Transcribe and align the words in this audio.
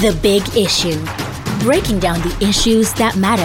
The 0.00 0.18
Big 0.22 0.40
Issue. 0.56 0.98
Breaking 1.62 1.98
down 1.98 2.18
the 2.22 2.34
issues 2.40 2.94
that 2.94 3.14
matter. 3.16 3.44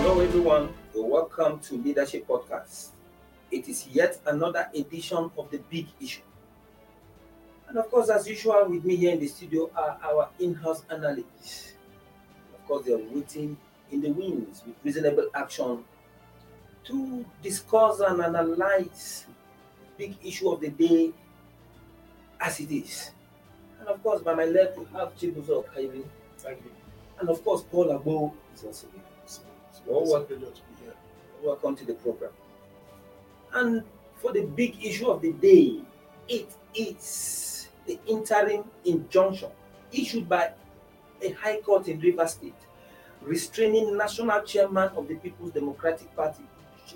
Hello, 0.00 0.20
everyone. 0.20 0.72
Welcome 0.94 1.58
to 1.60 1.76
Leadership 1.76 2.26
Podcast. 2.26 2.92
It 3.50 3.68
is 3.68 3.86
yet 3.88 4.18
another 4.24 4.70
edition 4.74 5.30
of 5.36 5.50
the 5.50 5.58
Big 5.68 5.88
Issue. 6.00 6.22
And 7.68 7.76
of 7.76 7.90
course, 7.90 8.08
as 8.08 8.26
usual, 8.26 8.64
with 8.66 8.82
me 8.82 8.96
here 8.96 9.12
in 9.12 9.20
the 9.20 9.28
studio 9.28 9.70
are 9.76 9.98
our 10.02 10.30
in 10.38 10.54
house 10.54 10.84
analysts. 10.88 11.74
Of 12.54 12.66
course, 12.66 12.86
they 12.86 12.94
are 12.94 13.08
waiting 13.12 13.58
in 13.92 14.00
the 14.00 14.08
wings 14.08 14.62
with 14.66 14.76
reasonable 14.82 15.28
action 15.34 15.84
to 16.86 17.24
discuss 17.42 18.00
and 18.00 18.20
analyze 18.20 19.26
the 19.98 20.06
big 20.06 20.16
issue 20.24 20.48
of 20.50 20.60
the 20.60 20.68
day 20.70 21.12
as 22.40 22.60
it 22.60 22.70
is. 22.70 23.10
And 23.80 23.88
of 23.88 24.02
course, 24.02 24.22
by 24.22 24.34
my 24.34 24.44
left, 24.44 24.78
we 24.78 24.84
have 24.92 25.16
Chibuzo 25.16 25.64
Kairi. 25.66 26.04
Thank 26.38 26.58
you. 26.64 26.70
And 27.20 27.28
of 27.28 27.42
course, 27.44 27.62
Paul 27.62 27.86
Agbo 27.86 28.32
is 28.54 28.64
also 28.64 28.86
here. 28.92 29.02
It's, 29.24 29.40
it's, 29.70 29.80
Well, 29.86 30.04
what- 30.04 30.28
to 30.28 30.36
be 30.36 30.44
here. 30.82 30.94
Welcome 31.42 31.76
to 31.76 31.84
the 31.84 31.94
program. 31.94 32.30
And 33.52 33.82
for 34.16 34.32
the 34.32 34.42
big 34.42 34.84
issue 34.84 35.08
of 35.08 35.22
the 35.22 35.32
day, 35.32 35.80
it 36.28 36.48
is 36.74 37.68
the 37.86 37.98
interim 38.06 38.64
injunction 38.84 39.50
issued 39.92 40.28
by 40.28 40.52
a 41.22 41.30
high 41.32 41.60
court 41.60 41.88
in 41.88 42.00
River 42.00 42.26
State 42.26 42.54
restraining 43.26 43.96
national 43.96 44.40
chairman 44.42 44.88
of 44.96 45.08
the 45.08 45.16
People's 45.16 45.50
Democratic 45.52 46.14
Party, 46.14 46.44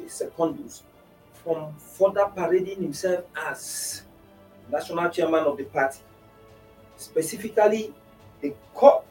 Secondus, 0.09 0.83
from 1.45 1.75
further 1.75 2.27
parading 2.35 2.83
himself 2.83 3.24
as 3.37 4.02
national 4.71 5.09
chairman 5.10 5.45
of 5.45 5.57
the 5.57 5.65
party. 5.65 6.01
Specifically, 6.97 7.93
the 8.41 8.55
court 8.74 9.07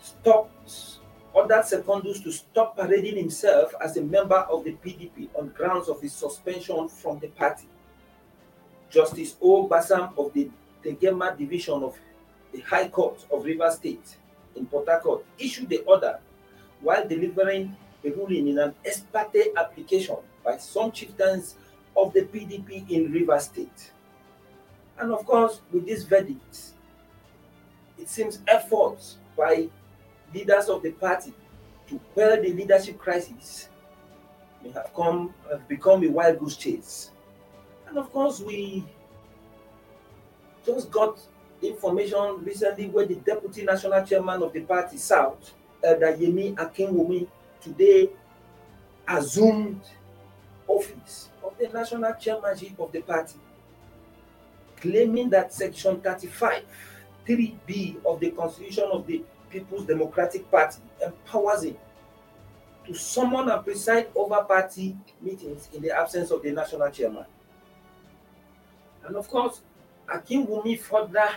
stopped 0.00 0.98
ordered 1.32 1.64
Secondus 1.64 2.22
to 2.22 2.32
stop 2.32 2.76
parading 2.76 3.16
himself 3.16 3.74
as 3.80 3.96
a 3.96 4.02
member 4.02 4.36
of 4.36 4.64
the 4.64 4.72
PDP 4.84 5.28
on 5.38 5.48
grounds 5.48 5.88
of 5.88 6.00
his 6.00 6.12
suspension 6.12 6.88
from 6.88 7.18
the 7.18 7.28
party. 7.28 7.68
Justice 8.90 9.36
O. 9.42 9.68
Basam 9.68 10.16
of 10.16 10.32
the 10.32 10.50
Tegema 10.82 11.36
Division 11.36 11.82
of 11.82 11.98
the 12.52 12.60
High 12.60 12.88
Court 12.88 13.24
of 13.30 13.44
River 13.44 13.70
State 13.70 14.16
in 14.56 14.66
Port 14.66 14.88
Harcourt 14.88 15.24
issued 15.38 15.68
the 15.68 15.78
order 15.80 16.18
while 16.80 17.06
delivering 17.06 17.76
a 18.04 18.10
ruling 18.10 18.48
in 18.48 18.58
an 18.58 18.74
ex 18.84 19.00
parte 19.12 19.52
application 19.56 20.16
by 20.44 20.56
some 20.56 20.92
chieftains 20.92 21.56
of 21.96 22.12
the 22.12 22.22
PDP 22.22 22.88
in 22.90 23.12
River 23.12 23.38
State. 23.40 23.92
And 24.98 25.12
of 25.12 25.24
course, 25.26 25.60
with 25.72 25.86
this 25.86 26.04
verdict, 26.04 26.72
it 27.98 28.08
seems 28.08 28.40
efforts 28.46 29.18
by 29.36 29.68
leaders 30.34 30.68
of 30.68 30.82
the 30.82 30.92
party 30.92 31.32
to 31.88 31.98
quell 32.14 32.40
the 32.40 32.52
leadership 32.52 32.98
crisis 32.98 33.68
may 34.62 34.70
have 34.70 34.92
come 34.94 35.32
have 35.50 35.66
become 35.68 36.04
a 36.04 36.08
wild 36.08 36.38
goose 36.38 36.56
chase. 36.56 37.10
And 37.88 37.98
of 37.98 38.12
course, 38.12 38.40
we 38.40 38.84
just 40.66 40.90
got 40.90 41.18
information 41.62 42.44
recently 42.44 42.86
where 42.88 43.06
the 43.06 43.16
deputy 43.16 43.64
national 43.64 44.04
chairman 44.04 44.42
of 44.42 44.52
the 44.52 44.60
party, 44.60 44.96
South, 44.96 45.54
Elder 45.82 46.16
Yemi 46.16 46.54
Akinwonmi, 46.54 47.26
today 47.60 48.10
assumed 49.06 49.80
office 50.66 51.30
of 51.44 51.56
the 51.58 51.68
national 51.68 52.12
chairmanship 52.14 52.78
of 52.78 52.92
the 52.92 53.00
party, 53.00 53.38
claiming 54.76 55.30
that 55.30 55.52
Section 55.52 56.00
35, 56.00 56.64
3B 57.26 58.04
of 58.04 58.20
the 58.20 58.30
Constitution 58.30 58.84
of 58.92 59.06
the 59.06 59.22
People's 59.50 59.86
Democratic 59.86 60.50
Party 60.50 60.78
empowers 61.04 61.64
him 61.64 61.76
to 62.86 62.94
summon 62.94 63.48
and 63.48 63.64
preside 63.64 64.08
over 64.14 64.42
party 64.44 64.96
meetings 65.20 65.68
in 65.74 65.82
the 65.82 65.90
absence 65.90 66.30
of 66.30 66.42
the 66.42 66.50
national 66.50 66.90
chairman. 66.90 67.24
And 69.04 69.16
of 69.16 69.28
course, 69.28 69.62
Akinwonmi 70.06 70.78
further 70.80 71.28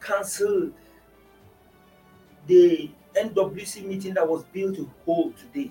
cancelled 0.00 0.72
the 2.46 2.90
NWC 3.16 3.84
meeting 3.86 4.14
that 4.14 4.28
was 4.28 4.44
billed 4.44 4.76
to 4.76 4.90
hold 5.04 5.36
today, 5.36 5.70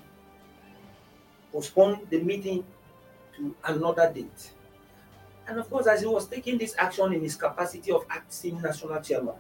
postponed 1.52 2.08
the 2.10 2.20
meeting 2.22 2.64
to 3.38 3.56
another 3.66 4.12
date. 4.14 4.52
And 5.48 5.60
of 5.60 5.70
course, 5.70 5.88
as 5.88 6.02
he 6.02 6.08
was 6.08 6.28
taking 6.28 6.58
this 6.58 6.76
action 6.78 7.12
in 7.14 7.22
his 7.22 7.36
capacity 7.36 7.92
of 7.92 8.06
acting 8.10 8.62
national 8.62 9.02
chairman, 9.02 9.36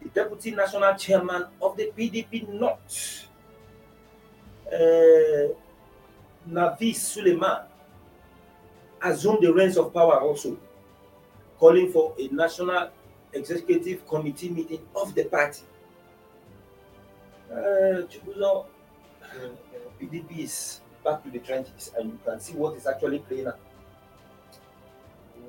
the 0.00 0.08
deputy 0.10 0.52
national 0.52 0.94
chairman 0.94 1.46
of 1.60 1.76
the 1.76 1.90
PDP 1.96 2.48
North, 2.48 3.26
uh, 4.68 5.54
Nazif 6.48 6.94
Suleiman, 6.94 7.62
assumed 9.02 9.42
the 9.42 9.52
reins 9.52 9.76
of 9.76 9.92
power 9.92 10.20
also, 10.20 10.56
calling 11.58 11.90
for 11.90 12.14
a 12.18 12.28
national 12.28 12.90
executive 13.32 14.06
committee 14.06 14.50
meeting 14.50 14.80
of 14.94 15.14
the 15.14 15.24
party. 15.24 15.62
Uh, 17.50 18.02
Chibuzo, 18.08 18.66
uh, 19.22 19.48
PDP 20.00 20.38
is 20.38 20.80
back 21.04 21.22
to 21.22 21.30
the 21.30 21.38
trenches, 21.38 21.92
and 21.98 22.12
you 22.12 22.18
can 22.24 22.40
see 22.40 22.54
what 22.54 22.74
is 22.76 22.86
actually 22.86 23.18
playing 23.20 23.46
out. 23.46 23.58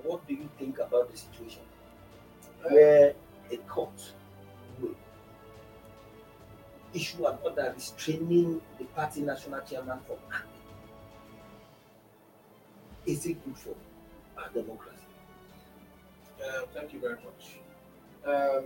What 0.04 0.28
do 0.28 0.34
you 0.34 0.50
think 0.60 0.78
about 0.80 1.12
the 1.12 1.18
situation 1.18 1.62
where 2.70 3.14
a 3.52 3.58
court 3.58 4.14
will 4.80 4.96
issue 6.94 7.26
an 7.26 7.38
order 7.44 7.72
restraining 7.74 8.62
the 8.78 8.86
party 8.86 9.22
national 9.22 9.62
chairman 9.62 10.00
from 10.06 10.18
acting? 10.32 10.52
Is 13.06 13.26
it 13.26 13.44
good 13.46 13.58
for 13.58 13.76
our 14.38 14.50
democracy? 14.50 14.98
Uh, 16.44 16.66
thank 16.74 16.94
you 16.94 17.00
very 17.00 17.16
much. 17.16 17.60
Um, 18.26 18.66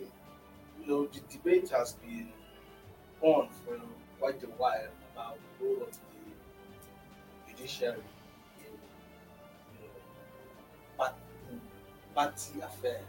you 0.82 0.88
know, 0.88 1.06
the 1.08 1.20
debate 1.32 1.70
has 1.70 1.94
been 1.94 2.30
on 3.22 3.50
for 3.66 3.78
quite 4.19 4.41
a 4.44 4.47
while 4.47 4.90
about 5.13 5.38
the 5.59 5.66
role 5.66 5.84
of 5.84 5.91
the 5.91 7.52
judiciary 7.52 8.03
in, 8.59 8.74
you 9.81 9.88
know, 9.88 9.94
part- 10.97 11.16
party 12.16 12.62
affairs. 12.62 13.06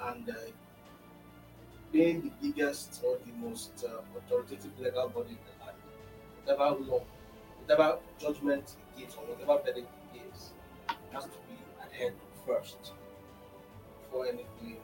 And 0.00 0.28
uh, 0.28 0.34
being 1.92 2.20
the 2.22 2.30
biggest 2.42 3.02
or 3.04 3.18
the 3.24 3.32
most 3.32 3.84
uh, 3.84 4.00
authoritative 4.18 4.78
legal 4.78 5.08
body 5.08 5.30
in 5.30 5.38
the 5.46 5.64
land, 5.64 5.76
whatever 6.44 6.84
law, 6.84 7.02
whatever 7.60 7.98
judgment 8.18 8.76
it 8.96 9.00
gives, 9.00 9.14
or 9.14 9.24
whatever 9.24 9.62
verdict 9.64 9.88
it 10.14 10.20
gives, 10.22 10.50
has 11.12 11.24
to 11.24 11.30
be 11.48 11.56
adhered 11.82 12.14
first 12.46 12.92
before 14.02 14.26
anything 14.26 14.76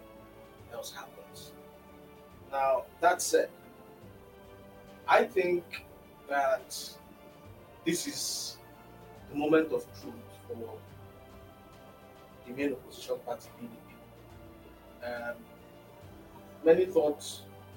else 0.73 0.93
happens. 0.93 1.53
Now, 2.53 2.83
that 3.01 3.23
said, 3.23 3.49
I 5.09 5.25
think 5.25 5.65
that 6.29 6.79
this 7.87 8.07
is 8.07 8.59
the 9.31 9.39
moment 9.39 9.73
of 9.73 9.87
truth 10.01 10.15
for 10.47 10.79
the 12.47 12.53
main 12.53 12.75
opposition 12.75 13.17
party, 13.25 13.49
PDP. 13.59 15.31
Um, 15.31 15.37
many 16.63 16.85
thought 16.85 17.27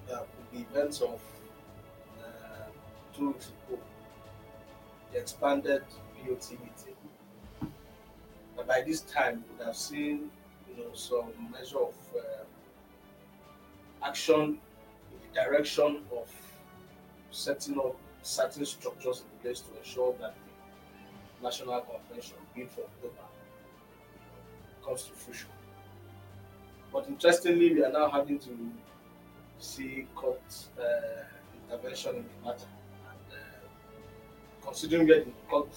that 0.09 0.27
with 0.37 0.51
the 0.51 0.69
events 0.69 0.99
of 1.01 1.21
uh, 2.19 2.67
two 3.15 3.27
weeks 3.29 3.47
ago, 3.47 3.79
the 5.13 5.19
expanded 5.19 5.83
BOT 6.17 6.51
meeting, 6.51 6.97
that 8.57 8.67
by 8.67 8.81
this 8.85 9.01
time 9.01 9.41
we 9.47 9.57
would 9.57 9.67
have 9.67 9.77
seen 9.77 10.29
you 10.69 10.83
know, 10.83 10.93
some 10.93 11.31
measure 11.49 11.79
of 11.79 11.95
uh, 12.13 12.43
action 14.05 14.59
direction 15.35 16.01
of 16.11 16.31
setting 17.31 17.77
up 17.77 17.95
certain 18.21 18.65
structures 18.65 19.21
in 19.21 19.39
place 19.41 19.59
to 19.59 19.77
ensure 19.77 20.15
that 20.19 20.33
the 21.37 21.43
national 21.43 21.81
convention 21.81 22.37
built 22.55 22.71
for 22.71 22.81
October 22.81 23.27
comes 24.83 25.03
to 25.03 25.11
fruition. 25.13 25.49
But 26.91 27.07
interestingly, 27.07 27.73
we 27.73 27.83
are 27.83 27.91
now 27.91 28.09
having 28.09 28.39
to 28.39 28.71
see 29.59 30.07
court 30.15 30.41
uh, 30.79 30.83
intervention 31.69 32.15
in 32.17 32.23
the 32.23 32.47
matter. 32.47 32.67
And 33.09 33.33
uh, 33.37 34.65
considering 34.65 35.07
where 35.07 35.23
the 35.25 35.31
court 35.49 35.67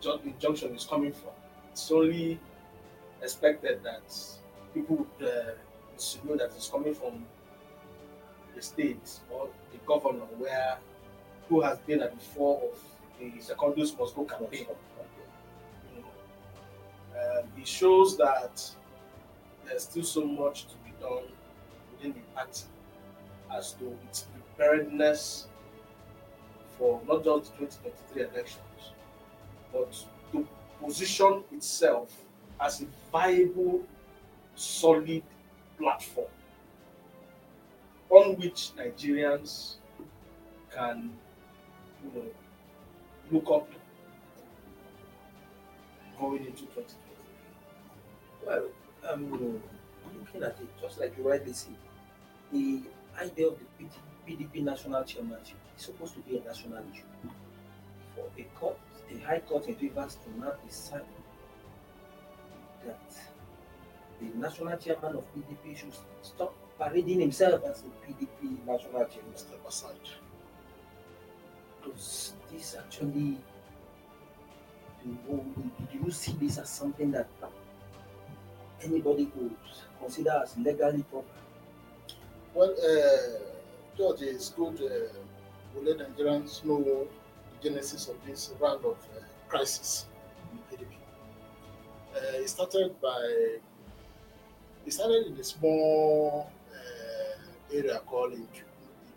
ju- 0.00 0.20
injunction 0.24 0.74
is 0.74 0.84
coming 0.84 1.12
from, 1.12 1.32
it's 1.70 1.90
only 1.90 2.40
expected 3.22 3.82
that 3.82 4.02
people 4.72 4.96
would 4.96 5.28
uh, 5.28 5.52
that 6.36 6.50
it's 6.56 6.68
coming 6.68 6.94
from 6.94 7.24
the 8.54 8.62
state 8.62 9.20
or 9.30 9.48
the 9.72 9.78
governor 9.86 10.24
where 10.38 10.78
who 11.48 11.60
has 11.60 11.78
been 11.80 12.00
at 12.00 12.14
the 12.14 12.24
fore 12.24 12.62
of 12.72 12.78
the 13.18 13.30
secondus 13.40 13.98
must 13.98 14.14
go 14.14 14.24
campaign. 14.24 14.66
You 15.94 16.02
know. 16.02 17.40
Um, 17.40 17.46
it 17.58 17.68
shows 17.68 18.16
that 18.16 18.62
there's 19.66 19.82
still 19.82 20.04
so 20.04 20.24
much 20.24 20.66
to 20.66 20.74
be 20.84 20.92
done 21.00 21.24
within 21.92 22.12
the 22.12 22.20
party 22.34 22.64
as 23.56 23.72
to 23.74 23.96
its 24.08 24.26
preparedness 24.56 25.46
for 26.78 27.00
not 27.06 27.24
just 27.24 27.52
the 27.52 27.66
2023 27.66 28.22
elections, 28.22 28.92
but 29.72 30.04
to 30.32 30.46
position 30.82 31.44
itself 31.52 32.12
as 32.60 32.82
a 32.82 32.86
viable, 33.12 33.82
solid 34.54 35.22
platform 35.78 36.26
on 38.14 38.36
which 38.36 38.70
Nigerians 38.76 39.74
can 40.72 41.10
you 42.04 42.10
know, 42.20 42.26
look 43.32 43.50
up 43.50 43.68
going 46.18 46.46
into 46.46 46.62
2023. 46.62 46.96
Well, 48.46 48.66
um, 49.10 49.60
looking 50.18 50.42
at 50.42 50.60
it, 50.60 50.68
just 50.80 51.00
like 51.00 51.16
you 51.18 51.28
rightly 51.28 51.52
said, 51.52 51.74
the 52.52 52.82
idea 53.20 53.48
of 53.48 53.58
the 53.78 53.86
PDP 54.32 54.62
national 54.62 55.02
chairmanship 55.04 55.56
is 55.76 55.84
supposed 55.84 56.14
to 56.14 56.20
be 56.20 56.36
a 56.38 56.44
national 56.44 56.84
issue. 56.92 57.02
For 58.14 58.26
a 58.38 58.42
court, 58.56 58.78
the 59.10 59.18
High 59.20 59.40
Court 59.40 59.66
in 59.66 59.76
Rivers 59.80 60.16
to 60.24 60.38
now 60.40 60.52
decide 60.64 61.02
that 62.86 63.12
the 64.20 64.38
national 64.38 64.76
chairman 64.78 65.16
of 65.16 65.24
PDP 65.34 65.76
should 65.76 65.92
stop 66.22 66.54
parading 66.78 67.20
himself 67.20 67.62
as 67.64 67.82
a 67.82 68.06
PDP 68.06 68.58
national 68.66 69.04
chairman. 69.06 69.36
Step 69.36 69.60
aside. 69.68 69.96
Does 71.84 72.32
this 72.50 72.76
actually, 72.78 73.38
do 75.04 75.44
you, 75.92 76.10
see 76.10 76.32
this 76.40 76.58
as 76.58 76.68
something 76.70 77.10
that 77.10 77.28
anybody 78.82 79.26
could 79.26 79.54
consider 80.00 80.40
as 80.42 80.56
legally 80.56 81.02
proper? 81.04 81.26
Well, 82.54 82.70
uh, 82.72 83.38
George, 83.96 84.22
it's 84.22 84.50
good. 84.50 84.80
Uh, 84.80 85.18
we 85.74 85.86
let 85.92 85.98
Nigerians 85.98 86.64
know 86.64 86.82
the 86.82 87.06
genesis 87.62 88.08
of 88.08 88.16
this 88.26 88.52
round 88.60 88.84
of 88.84 88.96
uh, 89.16 89.20
crisis 89.48 90.06
in 90.52 90.58
PDP. 90.78 90.86
Uh, 92.14 92.38
it 92.42 92.48
started 92.48 92.94
by, 93.00 93.58
it 94.86 94.92
started 94.92 95.26
in 95.26 95.36
a 95.38 95.44
small 95.44 96.50
area 97.74 98.00
called 98.06 98.32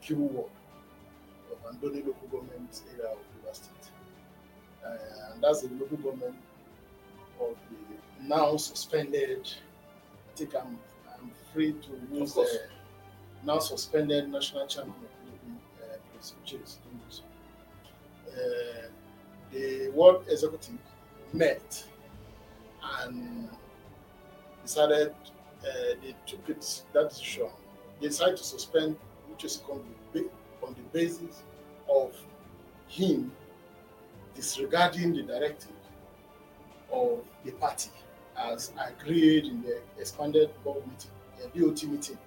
Ikuru 0.01 0.18
Ward 0.18 0.51
of 1.51 1.74
Andoni 1.74 2.06
local 2.06 2.27
government 2.31 2.81
area 2.94 3.12
of 3.12 3.18
River 3.36 3.54
State. 3.54 3.92
Uh, 4.86 5.33
and 5.33 5.44
that's 5.44 5.62
the 5.62 5.69
local 5.80 5.98
government 5.98 6.36
of 7.39 7.56
the 7.69 8.27
now 8.27 8.57
suspended, 8.57 9.51
I 10.33 10.38
think 10.38 10.56
I'm, 10.56 10.80
I'm 11.13 11.31
free 11.54 11.74
to 11.74 12.18
use 12.18 12.33
the 12.33 12.42
uh, 12.42 12.45
now 13.45 13.59
suspended 13.59 14.30
national 14.30 14.68
chairman 14.68 14.94
of 14.94 15.89
uh, 15.89 16.19
is 16.19 16.81
Uh, 18.27 18.88
the 19.51 19.89
World 19.95 20.25
Executive 20.30 20.77
met 21.33 21.83
and 23.00 23.50
decided 24.63 25.13
uh, 25.62 25.95
they 26.01 26.15
took 26.25 26.50
it 26.50 26.83
that 26.94 27.09
decision. 27.09 27.48
They 27.99 28.07
decided 28.07 28.38
to 28.38 28.44
suspend, 28.44 28.95
is 29.44 29.61
the 30.13 30.29
on 30.63 30.73
the 30.73 30.81
basis 30.91 31.44
of 31.89 32.15
him 32.88 33.31
disregarding 34.35 35.13
the 35.13 35.23
directive 35.23 35.71
of 36.91 37.19
the 37.44 37.51
party 37.51 37.91
as 38.38 38.71
agreed 38.77 39.45
in 39.45 39.61
the 39.63 39.79
expanded 39.99 40.49
board 40.63 40.83
meeting, 40.88 41.11
the 41.53 41.59
BOT 41.59 41.83
meeting 41.83 42.17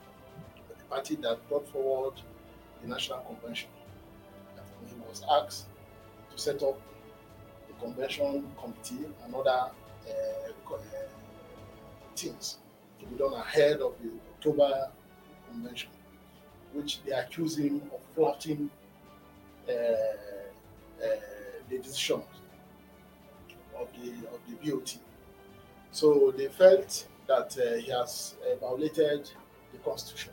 the 0.69 0.85
party 0.85 1.17
that 1.17 1.49
brought 1.49 1.69
forward 1.69 2.15
the 2.83 2.89
National 2.89 3.21
Convention. 3.21 3.69
And 4.57 4.89
he 4.89 4.97
was 5.09 5.25
asked 5.31 5.67
to 6.33 6.39
set 6.39 6.63
up 6.63 6.81
the 7.69 7.75
convention 7.85 8.51
committee 8.61 9.07
and 9.25 9.35
other 9.35 9.51
uh, 9.51 10.73
uh, 10.73 10.77
things 12.17 12.59
to 12.99 13.07
be 13.07 13.17
done 13.17 13.35
ahead 13.35 13.81
of 13.81 13.95
the 14.03 14.11
October 14.35 14.91
convention, 15.51 15.91
which 16.73 17.03
they 17.05 17.13
accuse 17.13 17.59
him 17.59 17.83
of 17.95 18.01
flouting 18.15 18.71
uh, 19.69 19.73
uh, 19.73 21.17
the 21.69 21.79
decisions 21.79 22.25
of 23.79 23.89
the 23.95 24.11
of 24.29 24.41
the 24.49 24.55
BOT. 24.71 24.99
So 25.93 26.33
they 26.37 26.49
felt 26.49 27.09
that 27.29 27.57
uh, 27.59 27.77
he 27.79 27.91
has 27.91 28.37
uh, 28.45 28.57
violated 28.57 29.31
the 29.73 29.79
constitution 29.79 30.33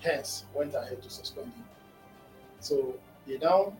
hence 0.00 0.44
went 0.54 0.74
ahead 0.74 1.02
to 1.02 1.10
suspend 1.10 1.46
him. 1.54 1.64
So 2.60 2.94
they 3.26 3.38
now 3.38 3.74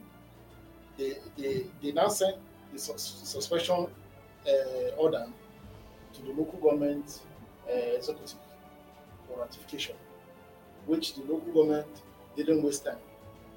they 0.97 1.13
they, 1.37 1.65
they 1.81 1.91
now 1.91 2.07
sent 2.07 2.37
the 2.71 2.79
sus- 2.79 3.21
suspension 3.23 3.87
uh, 4.47 4.95
order 4.97 5.25
to 6.13 6.21
the 6.23 6.29
local 6.31 6.59
government 6.59 7.21
uh, 7.69 7.73
executive 7.73 8.35
for 9.27 9.39
ratification, 9.41 9.95
which 10.85 11.15
the 11.15 11.21
local 11.21 11.51
government 11.53 11.87
didn't 12.35 12.61
waste 12.63 12.85
time. 12.85 12.97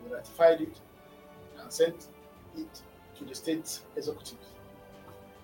They 0.04 0.14
ratified 0.14 0.60
it 0.60 0.80
and 1.60 1.72
sent 1.72 2.08
it 2.56 2.82
to 3.16 3.24
the 3.24 3.34
state 3.34 3.80
executive. 3.96 4.38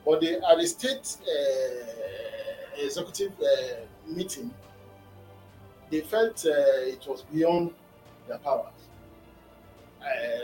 But 0.04 0.22
at 0.22 0.58
the 0.58 0.66
state 0.66 1.16
uh, 1.22 2.82
executive 2.82 3.32
uh, 3.40 3.86
meeting, 4.06 4.52
they 5.90 6.00
felt 6.00 6.44
uh, 6.46 6.50
it 6.82 7.04
was 7.08 7.22
beyond 7.22 7.72
their 8.28 8.38
powers. 8.38 8.70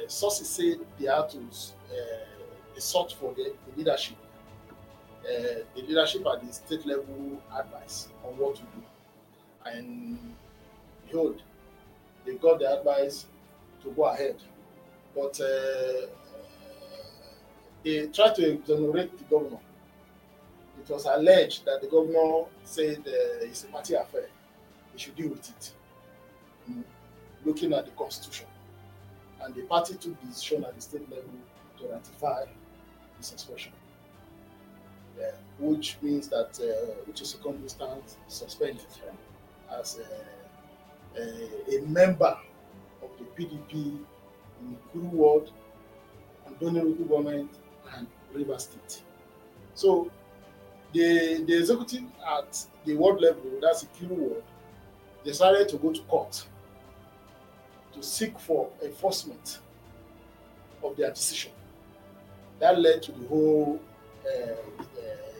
Sources 0.08 0.48
say 0.48 0.76
they 0.98 1.06
had 1.06 1.28
to 1.31 1.38
they 2.75 2.81
sought 2.81 3.12
for 3.12 3.34
the, 3.34 3.52
the 3.66 3.76
leadership, 3.76 4.16
the 5.22 5.82
leadership 5.82 6.26
at 6.26 6.44
the 6.46 6.52
state 6.52 6.87
level 6.87 7.40
advice 7.54 8.08
on 8.25 8.37
what 8.38 8.56
to 8.56 8.62
do, 8.62 8.82
and 9.66 10.34
behold, 11.11 11.43
they 12.25 12.35
got 12.35 12.59
the 12.59 12.79
advice 12.79 13.27
to 13.83 13.91
go 13.91 14.05
ahead, 14.05 14.37
but 15.15 15.41
uh, 15.41 16.07
they 17.85 18.07
tried 18.09 18.35
to 18.37 18.52
exonerate 18.52 19.17
the 19.19 19.25
governor. 19.25 19.59
It 20.83 20.88
was 20.90 21.07
alleged 21.07 21.64
that 21.67 21.81
the 21.81 21.88
governor 21.88 22.45
said 22.64 22.99
uh, 23.07 23.45
it's 23.45 23.64
a 23.64 23.67
party 23.69 23.95
affair 23.95 24.26
they 24.93 24.99
should 24.99 25.17
deal 25.17 25.29
with 25.29 25.49
it. 25.49 25.73
Mm, 26.71 26.85
Looking 27.45 27.73
at 27.73 27.87
the 27.87 27.93
constitution. 27.93 28.47
And 29.43 29.55
the 29.55 29.62
party 29.62 29.95
took 29.95 30.21
the 30.21 30.26
decision 30.26 30.64
at 30.64 30.75
the 30.75 30.81
state 30.83 31.09
level 31.11 31.31
to 31.79 31.88
ratify 31.88 32.45
the 33.19 33.25
suspension. 33.25 33.73
Yeah, 35.19 35.31
which 35.59 35.97
means 36.02 36.29
that 36.29 36.59
uh, 36.61 36.93
which 37.07 37.23
is 37.23 37.35
Secondus 37.35 37.71
stands 37.71 38.17
suspended 38.29 38.87
as 39.79 39.99
a, 39.99 40.39
a, 41.17 41.76
a 41.76 41.83
member 41.83 42.37
of 43.02 43.11
the 43.19 43.25
PDP 43.37 43.99
in 44.61 44.76
Kuru 44.93 45.07
Ward, 45.09 45.50
Andoni 46.49 46.83
local 46.85 47.05
government, 47.05 47.50
and 47.97 48.07
River 48.33 48.59
State. 48.59 49.02
So 49.75 50.11
the, 50.93 51.45
the 51.47 51.59
executive 51.59 52.05
at 52.38 52.67
the 52.85 52.95
ward 52.97 53.21
level, 53.21 53.43
that's 53.61 53.83
the 53.83 53.87
Kuru 53.99 54.14
Ward, 54.14 54.43
decided 55.25 55.69
to 55.69 55.76
go 55.76 55.93
to 55.93 56.00
court 56.02 56.47
to 57.93 58.02
seek 58.02 58.38
for 58.38 58.71
enforcement 58.83 59.61
of 60.83 60.97
their 60.97 61.11
decision. 61.11 61.52
That 62.59 62.79
led 62.79 63.02
to 63.05 63.12
the 63.12 63.26
whole 63.26 63.81
uh, 64.25 64.50
uh, 64.50 64.57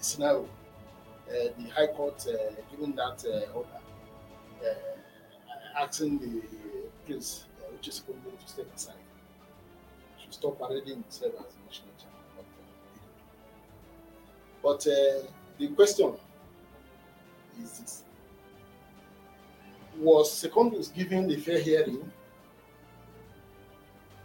scenario. 0.01 0.49
Uh, 1.29 1.49
the 1.59 1.71
High 1.75 1.87
Court 1.89 2.27
uh, 2.29 2.55
giving 2.71 2.95
that 2.97 3.25
uh, 3.25 3.53
order, 3.53 3.69
uh, 4.63 5.00
asking 5.79 6.19
the 6.19 6.43
prince, 7.07 7.45
uh, 7.61 7.73
which 7.73 7.89
is 7.89 8.01
going 8.01 8.21
to 8.21 8.49
step 8.49 8.67
aside, 8.75 8.95
to 10.25 10.33
stop 10.33 10.59
parading 10.59 11.03
himself 11.03 11.35
as 11.39 11.55
the 11.55 11.61
national 11.67 11.93
champion. 11.99 12.21
But 14.63 14.87
uh, 14.87 15.27
the 15.59 15.69
question 15.75 16.15
is 17.63 17.79
this 17.79 18.03
was 19.99 20.33
Secondus 20.33 20.95
given 20.95 21.31
a 21.31 21.37
fair 21.37 21.61
hearing? 21.61 22.11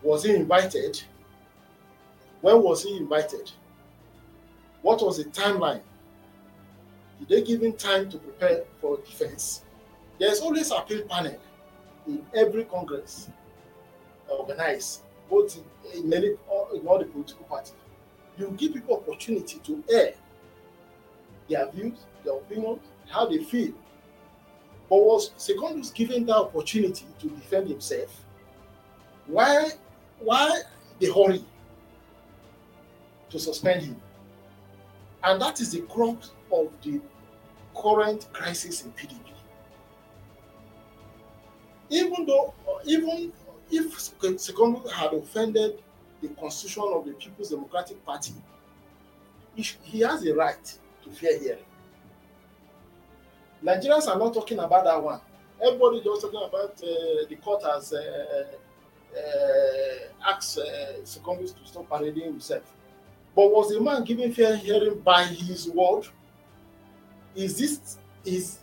Was 0.01 0.23
he 0.23 0.35
invited? 0.35 1.01
When 2.41 2.61
was 2.61 2.83
he 2.83 2.95
invited? 2.97 3.51
What 4.81 5.01
was 5.01 5.17
the 5.17 5.25
timeline? 5.25 5.81
Did 7.19 7.27
they 7.27 7.41
give 7.41 7.63
him 7.63 7.73
time 7.73 8.09
to 8.09 8.17
prepare 8.17 8.63
for 8.79 8.97
defense? 8.97 9.64
There's 10.19 10.39
always 10.39 10.71
appeal 10.71 11.03
panel 11.07 11.37
in 12.07 12.25
every 12.33 12.65
congress 12.65 13.29
organized 14.29 15.01
both 15.29 15.57
in, 15.93 16.09
many 16.09 16.35
all- 16.47 16.69
in 16.73 16.85
all 16.87 16.99
the 16.99 17.05
political 17.05 17.45
parties. 17.45 17.73
You 18.37 18.51
give 18.57 18.73
people 18.73 18.95
opportunity 18.97 19.59
to 19.59 19.83
air 19.89 20.13
their 21.49 21.69
views, 21.71 21.99
their 22.23 22.35
opinions, 22.35 22.81
how 23.07 23.25
they 23.25 23.43
feel. 23.43 23.73
But 24.89 24.97
was 24.97 25.31
Secondus 25.37 25.93
given 25.93 26.25
that 26.25 26.35
opportunity 26.35 27.05
to 27.19 27.29
defend 27.29 27.69
himself? 27.69 28.23
Why 29.27 29.71
why 30.19 30.61
the 30.99 31.07
hurry 31.11 31.43
to 33.29 33.39
suspend 33.39 33.83
him? 33.83 34.01
And 35.23 35.41
that 35.41 35.59
is 35.59 35.71
the 35.71 35.81
crux 35.81 36.31
of 36.51 36.69
the 36.83 37.01
current 37.75 38.27
crisis 38.31 38.83
in 38.83 38.91
PDP. 38.91 39.34
Even 41.89 42.25
though, 42.25 42.53
even 42.85 43.31
if 43.71 43.93
Secondus 43.99 44.91
had 44.91 45.13
offended 45.13 45.81
the 46.21 46.29
constitution 46.29 46.83
of 46.93 47.05
the 47.05 47.11
People's 47.13 47.49
Democratic 47.49 48.03
Party, 48.05 48.33
he, 49.55 49.99
has 50.01 50.25
a 50.25 50.33
right 50.33 50.77
to 51.03 51.09
fair 51.11 51.39
hearing. 51.39 51.63
Nigerians 53.63 54.07
are 54.07 54.19
not 54.19 54.33
talking 54.33 54.59
about 54.59 54.83
that 54.83 55.01
one. 55.01 55.19
Everybody 55.61 56.03
just 56.03 56.21
talking 56.21 56.41
about 56.45 56.71
uh, 56.83 57.27
the 57.29 57.37
court 57.41 57.63
has 57.63 57.93
uh, 57.93 58.45
uh, 59.17 60.29
asked 60.29 60.59
uh, 60.59 60.93
to 61.01 61.65
stop 61.65 61.89
parading 61.89 62.25
himself. 62.25 62.63
But 63.35 63.51
was 63.51 63.69
the 63.69 63.81
man 63.81 64.03
given 64.03 64.33
fair 64.33 64.55
hearing 64.57 64.99
by 64.99 65.23
his 65.23 65.69
word? 65.69 66.07
Is 67.35 67.57
this 67.57 67.97
is 68.23 68.59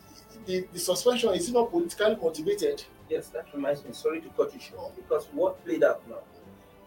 the, 0.47 0.67
the 0.73 0.79
suspension 0.79 1.31
is 1.35 1.49
it 1.49 1.53
not 1.53 1.71
politically 1.71 2.17
motivated? 2.17 2.83
Yes, 3.13 3.29
that 3.29 3.45
reminds 3.53 3.85
me. 3.85 3.93
Sorry 3.93 4.23
to 4.23 4.29
cut 4.31 4.55
you 4.55 4.61
short 4.61 4.97
because 4.97 5.27
what 5.33 5.63
played 5.67 5.85
out 5.85 6.01
now 6.09 6.21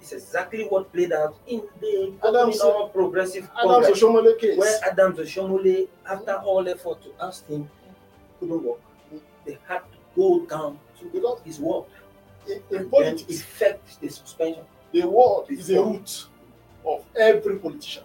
is 0.02 0.12
exactly 0.12 0.64
what 0.66 0.92
played 0.92 1.14
out 1.14 1.36
in 1.46 1.62
the 1.80 2.14
Adams- 2.28 2.60
Governor 2.60 2.88
Progressive 2.88 3.48
Adam 3.56 3.70
Congress, 3.70 4.02
Soshomole 4.02 4.40
case. 4.40 4.58
where 4.58 4.80
Adams 4.92 5.20
Oshiomhole, 5.20 5.88
after 6.10 6.34
all 6.34 6.68
effort 6.68 7.04
to 7.04 7.12
ask 7.22 7.48
him, 7.48 7.70
couldn't 8.40 8.64
work. 8.64 8.80
They 9.46 9.60
had 9.68 9.82
to 9.92 9.98
go 10.16 10.46
down 10.48 10.80
to 11.00 11.06
because 11.14 11.42
his 11.46 11.60
work 11.60 11.86
in, 12.48 12.60
in 12.72 12.90
politics, 12.90 13.30
effect 13.42 14.02
the 14.02 14.10
suspension. 14.10 14.64
the 14.92 15.08
word 15.08 15.46
is 15.50 15.68
the 15.68 15.76
root 15.76 16.26
of 16.88 17.06
every 17.16 17.58
politician. 17.60 18.04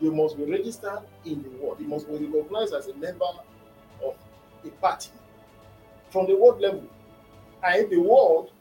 You 0.00 0.12
must 0.12 0.36
be 0.36 0.44
registered 0.50 0.98
in 1.24 1.44
the 1.44 1.48
ward. 1.50 1.78
You 1.78 1.86
must 1.86 2.08
be 2.08 2.26
recognized 2.26 2.74
as 2.74 2.88
a 2.88 2.94
member 2.94 3.24
of 4.04 4.14
a 4.64 4.68
party 4.80 5.10
from 6.10 6.26
the 6.26 6.34
ward 6.36 6.60
level. 6.60 6.82
And 7.66 7.82
if 7.82 7.90
the 7.90 7.98
world 7.98 8.52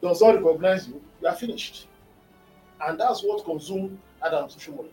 does 0.00 0.22
not 0.22 0.42
recognize 0.42 0.86
you, 0.86 1.02
you 1.20 1.26
are 1.26 1.34
finished. 1.34 1.88
And 2.86 2.98
that's 2.98 3.22
what 3.22 3.44
consumed 3.44 3.98
Adams 4.24 4.54
Oshiomhole. 4.54 4.86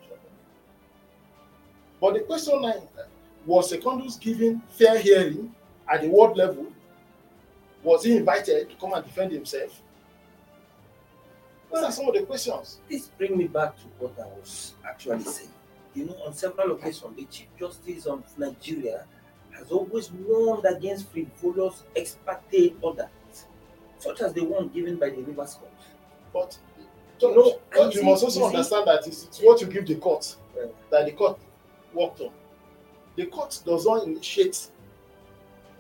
But 2.01 2.13
the 2.15 2.19
question 2.21 2.61
now 2.61 2.73
was 3.45 3.71
Secondus 3.71 4.19
given 4.19 4.61
fair 4.69 4.97
hearing 4.97 5.53
at 5.87 6.01
the 6.01 6.07
world 6.07 6.35
level? 6.35 6.65
Was 7.83 8.03
he 8.03 8.17
invited 8.17 8.71
to 8.71 8.75
come 8.77 8.93
and 8.93 9.05
defend 9.05 9.31
himself? 9.31 9.79
Those 11.71 11.83
are 11.83 11.91
some 11.91 12.07
of 12.07 12.15
the 12.15 12.23
questions. 12.23 12.79
This 12.89 13.09
brings 13.09 13.35
me 13.35 13.45
back 13.45 13.75
to 13.77 13.83
what 13.99 14.13
I 14.19 14.25
was 14.39 14.73
actually 14.87 15.23
saying. 15.23 15.49
You 15.93 16.05
know, 16.05 16.15
on 16.25 16.33
several 16.33 16.71
occasions, 16.71 17.15
the 17.15 17.25
Chief 17.25 17.47
Justice 17.59 18.07
of 18.07 18.23
Nigeria 18.39 19.05
has 19.51 19.71
always 19.71 20.11
warned 20.11 20.65
against 20.65 21.07
frivolous 21.11 21.83
ex 21.95 22.17
parte 22.25 22.73
orders, 22.81 23.07
such 23.99 24.21
as 24.21 24.33
the 24.33 24.43
one 24.43 24.69
given 24.69 24.97
by 24.97 25.09
the 25.09 25.21
Rivers 25.21 25.55
Court. 25.55 25.71
But 26.33 26.57
You 27.21 27.35
know, 27.35 27.59
and 27.81 27.93
you 27.93 28.03
must 28.03 28.23
also 28.23 28.45
understand 28.45 28.87
that 28.87 29.07
it's, 29.07 29.23
it's 29.23 29.39
what 29.39 29.61
you 29.61 29.67
give 29.67 29.87
the 29.87 29.95
court 29.95 30.35
Yeah. 30.55 30.65
that 30.91 31.05
the 31.05 31.11
court 31.13 31.39
worked 31.93 32.19
on. 32.21 32.31
The 33.15 33.25
court 33.27 33.61
does 33.65 33.85
not 33.85 34.03
initiate 34.05 34.67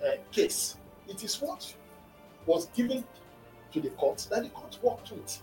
a 0.03 0.17
case. 0.31 0.77
It 1.07 1.23
is 1.23 1.41
what 1.41 1.73
was 2.45 2.67
given 2.67 3.03
to 3.73 3.81
the 3.81 3.89
court 3.91 4.25
that 4.31 4.43
the 4.43 4.49
court 4.49 4.79
worked 4.81 5.11
with. 5.11 5.41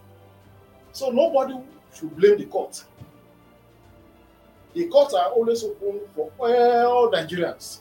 So 0.92 1.10
nobody 1.10 1.54
should 1.94 2.16
blame 2.16 2.38
the 2.38 2.46
court. 2.46 2.82
The 4.74 4.86
courts 4.86 5.12
are 5.12 5.28
always 5.30 5.62
open 5.62 6.00
for 6.14 6.30
all 6.38 7.10
Nigerians. 7.12 7.80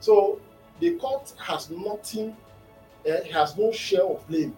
So 0.00 0.38
the 0.80 0.96
court 0.96 1.32
has 1.38 1.70
nothing, 1.70 2.36
uh, 3.08 3.24
has 3.32 3.56
no 3.56 3.72
share 3.72 4.04
of 4.04 4.26
blame 4.28 4.56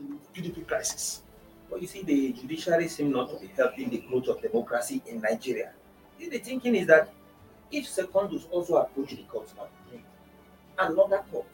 in 0.00 0.18
PDP 0.34 0.66
crisis. 0.66 1.22
But 1.70 1.80
you 1.80 1.88
see, 1.88 2.02
the 2.02 2.32
judiciary 2.32 2.88
seem 2.88 3.10
not 3.12 3.30
to 3.30 3.38
be 3.38 3.48
helping 3.56 3.90
the 3.90 3.98
growth 3.98 4.28
of 4.28 4.40
democracy 4.42 5.02
in 5.06 5.20
Nigeria. 5.20 5.72
The 6.18 6.28
the 6.28 6.38
thinking 6.38 6.74
is 6.76 6.86
that 6.86 7.12
if 7.70 7.86
Secondus 7.86 8.46
also 8.50 8.76
approach 8.76 9.10
the 9.10 9.22
court 9.24 9.52
now, 9.56 9.66
another 10.78 11.22
court, 11.30 11.46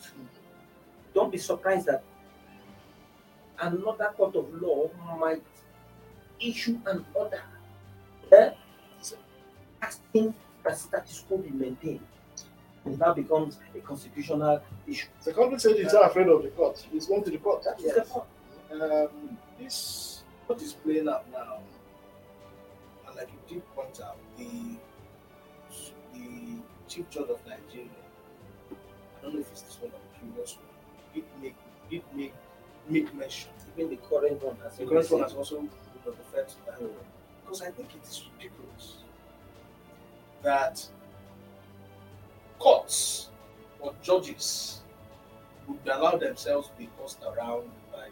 don't 1.14 1.30
be 1.32 1.38
surprised 1.38 1.86
that 1.86 2.02
another 3.60 4.12
court 4.16 4.36
of 4.36 4.52
law 4.60 4.90
might 5.18 5.42
issue 6.40 6.78
an 6.86 7.04
order 7.14 7.42
eh, 8.32 8.50
asking 9.82 10.34
that 10.64 10.76
status 10.78 11.24
quo 11.26 11.38
be 11.38 11.50
maintained. 11.50 12.00
It 12.86 12.98
now 12.98 13.12
becomes 13.12 13.58
a 13.74 13.80
constitutional 13.80 14.62
issue. 14.86 15.08
Secondly 15.20 15.58
said 15.58 15.72
it's 15.76 15.92
not 15.92 16.06
afraid 16.10 16.28
of 16.28 16.42
the 16.42 16.48
court. 16.50 16.86
It's 16.92 17.06
going 17.06 17.22
to 17.24 17.30
the 17.30 17.38
court. 17.38 17.62
That 17.64 17.78
is 17.78 17.84
Yes. 17.86 18.08
the 18.08 18.14
point. 18.14 18.82
um, 18.82 19.38
this 19.58 20.22
what 20.46 20.60
is 20.62 20.72
playing 20.72 21.08
out 21.08 21.30
now, 21.30 21.58
and 23.06 23.16
like 23.16 23.28
you 23.28 23.54
did 23.54 23.74
point 23.74 24.00
out, 24.00 24.16
the 24.38 24.76
the 26.14 26.58
chief 26.88 27.08
judge 27.10 27.28
of 27.28 27.40
Nigeria, 27.46 27.88
I 28.70 29.22
don't 29.22 29.34
know 29.34 29.40
if 29.40 29.50
it's 29.52 29.62
this 29.62 29.78
one 29.80 29.90
or 29.92 29.98
the 30.00 30.18
previous 30.18 30.56
one, 30.56 30.66
did 31.14 31.24
make 31.42 31.56
did 31.90 32.02
make 32.14 32.34
make 32.88 33.14
mention. 33.14 33.50
Even 33.76 33.90
the 33.90 33.96
current 33.96 34.42
one 34.42 34.56
has 34.64 34.72
The 34.76 34.84
been 34.84 34.88
current 34.94 35.10
one 35.10 35.22
has 35.22 35.34
also 35.34 35.60
referred 36.04 36.48
to 36.48 36.56
that 36.66 36.80
because 37.44 37.62
I 37.62 37.70
think 37.70 37.90
it 37.94 38.08
is 38.08 38.24
ridiculous 38.36 38.96
that 40.42 40.84
courts 42.60 43.30
or 43.80 43.92
judges 44.02 44.80
would 45.66 45.78
allow 45.92 46.16
themselves 46.16 46.68
to 46.68 46.74
be 46.78 46.88
tossed 46.98 47.22
around 47.24 47.68
by 47.92 48.06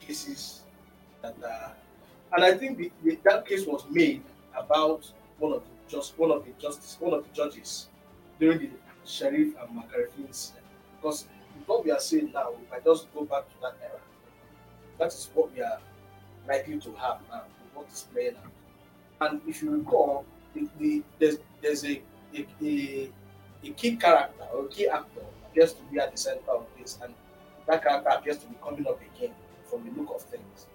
cases 0.00 0.62
that 1.22 1.34
are 1.44 1.72
and 2.32 2.44
I 2.44 2.56
think 2.56 2.78
the, 2.78 2.92
the, 3.04 3.18
that 3.24 3.46
case 3.46 3.66
was 3.66 3.84
made 3.90 4.22
about 4.56 5.10
one 5.38 5.52
of 5.52 5.62
the 5.62 5.70
just 5.90 6.18
one 6.18 6.30
of 6.30 6.44
the 6.44 6.52
justice 6.60 6.96
one 7.00 7.14
of 7.14 7.24
the 7.24 7.32
judges 7.34 7.88
during 8.38 8.58
the 8.58 8.70
Sheriff 9.04 9.54
and 9.60 9.68
Makarfi 9.76 10.26
incident. 10.26 10.64
Because 10.96 11.26
what 11.66 11.84
we 11.84 11.90
are 11.90 11.98
saying 12.00 12.30
now 12.32 12.50
we 12.50 12.64
might 12.70 12.84
just 12.84 13.12
go 13.14 13.24
back 13.24 13.48
to 13.48 13.54
that 13.62 13.74
era 13.82 14.00
that 14.98 15.08
is 15.08 15.30
what 15.34 15.52
we 15.52 15.62
are 15.62 15.78
likely 16.48 16.78
to 16.78 16.92
have 16.94 17.18
now 17.30 17.42
what 17.74 17.88
is 17.92 18.06
playing 18.12 18.34
out. 18.36 18.52
And 19.30 19.40
if 19.46 19.62
you 19.62 19.70
recall 19.70 20.24
the, 20.54 20.68
the, 20.78 21.02
there's 21.18 21.38
there's 21.62 21.84
a 21.84 22.02
a, 22.34 22.46
a 22.62 23.10
a 23.64 23.70
key 23.70 23.96
character 23.96 24.44
or 24.54 24.66
key 24.66 24.88
actor 24.88 25.22
appears 25.46 25.74
to 25.74 25.82
be 25.84 25.98
at 25.98 26.12
the 26.12 26.18
center 26.18 26.50
of 26.50 26.66
this, 26.78 26.98
and 27.02 27.14
that 27.66 27.82
character 27.82 28.08
appears 28.10 28.38
to 28.38 28.46
be 28.46 28.54
coming 28.62 28.86
up 28.86 29.00
again 29.14 29.34
from 29.64 29.84
the 29.84 30.00
look 30.00 30.14
of 30.14 30.22
things. 30.22 30.66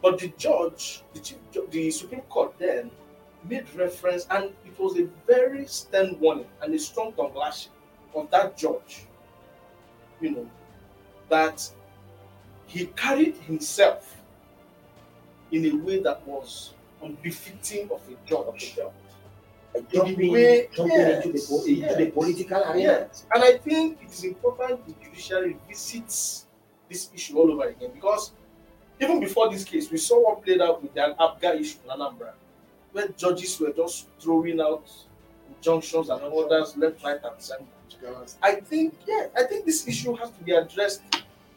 But 0.00 0.18
the 0.18 0.32
judge, 0.36 1.02
the, 1.14 1.20
chief, 1.20 1.38
the 1.70 1.90
Supreme 1.90 2.22
Court 2.22 2.54
then 2.58 2.90
made 3.48 3.72
reference, 3.74 4.26
and 4.30 4.46
it 4.64 4.78
was 4.78 4.98
a 4.98 5.08
very 5.26 5.66
stern 5.66 6.18
warning 6.18 6.46
and 6.60 6.74
a 6.74 6.78
strong 6.78 7.12
lashing 7.34 7.72
of 8.14 8.30
that 8.30 8.56
judge. 8.56 9.04
You 10.20 10.30
know, 10.30 10.50
that 11.28 11.68
he 12.66 12.86
carried 12.86 13.36
himself 13.36 14.20
in 15.50 15.66
a 15.66 15.76
way 15.84 16.00
that 16.00 16.26
was 16.26 16.74
unbefitting 17.02 17.90
of 17.90 18.00
a 18.08 18.28
judge. 18.28 18.76
Like 18.78 18.92
In 19.74 19.84
the 19.90 19.96
jumping, 19.96 20.32
way- 20.32 20.68
jumping 20.72 21.00
into, 21.00 21.32
the, 21.32 21.72
yes, 21.72 21.96
the 21.96 22.06
political 22.10 22.62
arena. 22.64 22.80
Yes, 22.80 23.24
and 23.34 23.42
I 23.44 23.58
think 23.58 24.02
it 24.02 24.10
is 24.10 24.24
important 24.24 24.86
the 24.86 24.94
judiciary 25.04 25.56
visits 25.68 26.46
this 26.88 27.10
issue 27.14 27.38
all 27.38 27.50
over 27.50 27.68
again 27.68 27.90
because 27.94 28.32
even 29.00 29.18
before 29.20 29.50
this 29.50 29.64
case, 29.64 29.90
we 29.90 29.96
saw 29.98 30.22
what 30.22 30.44
played 30.44 30.60
out 30.60 30.82
with 30.82 30.92
the 30.94 31.16
APGA 31.18 31.60
issue 31.60 31.78
in 31.84 31.90
Anambra, 31.90 32.32
where 32.92 33.08
judges 33.08 33.58
were 33.58 33.72
just 33.72 34.08
throwing 34.20 34.60
out 34.60 34.84
injunctions 35.56 36.08
and 36.10 36.22
orders 36.24 36.76
left, 36.76 37.02
right, 37.02 37.18
and 37.24 37.40
center. 37.40 37.64
I 38.42 38.56
think, 38.56 38.94
yeah, 39.06 39.26
I 39.36 39.44
think 39.44 39.64
this 39.64 39.86
issue 39.88 40.14
has 40.16 40.30
to 40.30 40.44
be 40.44 40.52
addressed 40.52 41.02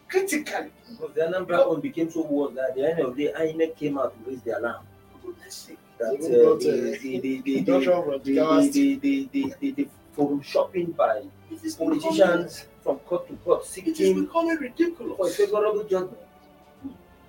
critically. 0.08 0.72
Because 0.90 1.14
the 1.16 1.22
Anambra 1.22 1.68
one 1.68 1.82
became 1.82 2.10
so 2.10 2.22
worse 2.24 2.54
that 2.56 2.70
at 2.70 2.75
the 2.75 2.90
end 2.90 3.00
of 3.00 3.16
the 3.16 3.25
day, 3.25 3.34
INEC 3.38 3.75
came 3.75 3.98
out 3.98 4.14
to 4.24 4.30
raise 4.30 4.42
the 4.42 4.58
alarm. 4.58 4.86
For 5.25 5.32
goodness 5.32 5.55
sake. 5.55 5.77
That 5.98 6.10
uh, 6.10 6.13
Even 6.13 6.32
the, 6.32 6.38
the, 6.38 7.20
the, 7.20 7.20
the, 7.20 7.41
the, 7.41 7.62
the, 7.62 8.20
the, 8.20 8.70
the, 8.70 9.29
the, 9.32 9.53
the, 9.60 9.72
the 9.72 9.88
forum 10.13 10.41
shopping 10.41 10.91
by 10.91 11.24
It 11.51 11.63
is 11.63 11.75
becoming, 11.75 12.00
politicians 12.00 12.65
from 12.84 12.98
court 13.00 13.27
to 13.27 13.36
court 13.38 13.62
it 13.62 13.63
is 13.65 13.70
seeking 13.70 14.25
becoming 14.25 14.27
for 14.58 14.63
a 14.65 14.70
ridiculous. 14.70 15.36
favorable 15.38 15.84
judgment 15.84 16.17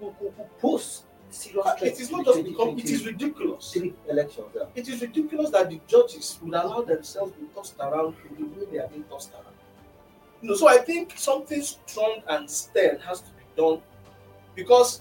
who, 0.01 0.07
who, 0.19 0.31
who 0.31 0.45
pose 0.61 1.05
serious 1.31 1.67
Uh, 1.67 1.77
threat 1.77 1.93
It 1.93 2.01
is 2.01 2.11
not 2.11 2.25
the 2.25 2.33
just 2.33 2.45
become, 2.45 2.79
it 2.79 2.85
is 2.91 3.07
ridiculous. 3.07 3.77
elections. 4.09 4.57
uh. 4.57 4.67
It 4.75 4.89
is 4.89 5.01
ridiculous 5.01 5.51
that 5.51 5.71
the 5.71 5.81
judges 5.87 6.39
would 6.43 6.55
allow 6.55 6.83
themselves 6.83 7.33
to 7.33 7.39
be 7.41 7.47
tossed 7.55 7.77
around 7.81 8.15
in 8.29 8.37
the 8.37 8.61
way 8.61 8.67
they 8.71 8.79
are 8.79 8.89
being 8.89 9.05
tossed 9.05 9.33
around. 9.33 9.55
You 10.43 10.51
know, 10.51 10.55
so 10.57 10.69
I 10.69 10.79
think 10.79 11.15
something 11.17 11.63
strong 11.63 12.23
and 12.29 12.49
stern 12.51 12.99
has 13.01 13.21
to 13.23 13.31
be 13.31 13.45
done 13.57 13.81
because 14.55 15.01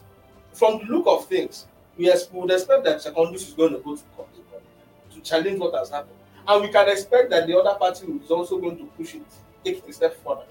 from 0.54 0.80
the 0.80 0.86
look 0.86 1.06
of 1.08 1.28
things, 1.28 1.68
we, 1.98 2.12
would 2.32 2.52
expect 2.52 2.84
that 2.84 2.98
Secondus 3.02 3.48
is 3.48 3.54
going 3.54 3.74
to 3.74 3.80
go 3.80 3.96
to 3.96 4.04
court 4.16 4.28
to 5.12 5.20
challenge 5.22 5.60
what 5.60 5.74
has 5.76 5.90
happened. 5.90 6.18
And 6.48 6.62
we 6.64 6.70
can 6.70 6.88
expect 6.90 7.30
that 7.32 7.48
the 7.48 7.58
other 7.58 7.78
party 7.78 8.06
is 8.24 8.30
also 8.30 8.60
going 8.60 8.78
to 8.78 8.86
push 8.98 9.16
it, 9.16 9.24
take 9.64 9.78
it 9.78 9.90
a 9.90 9.94
step 9.94 10.16
further. 10.24 10.44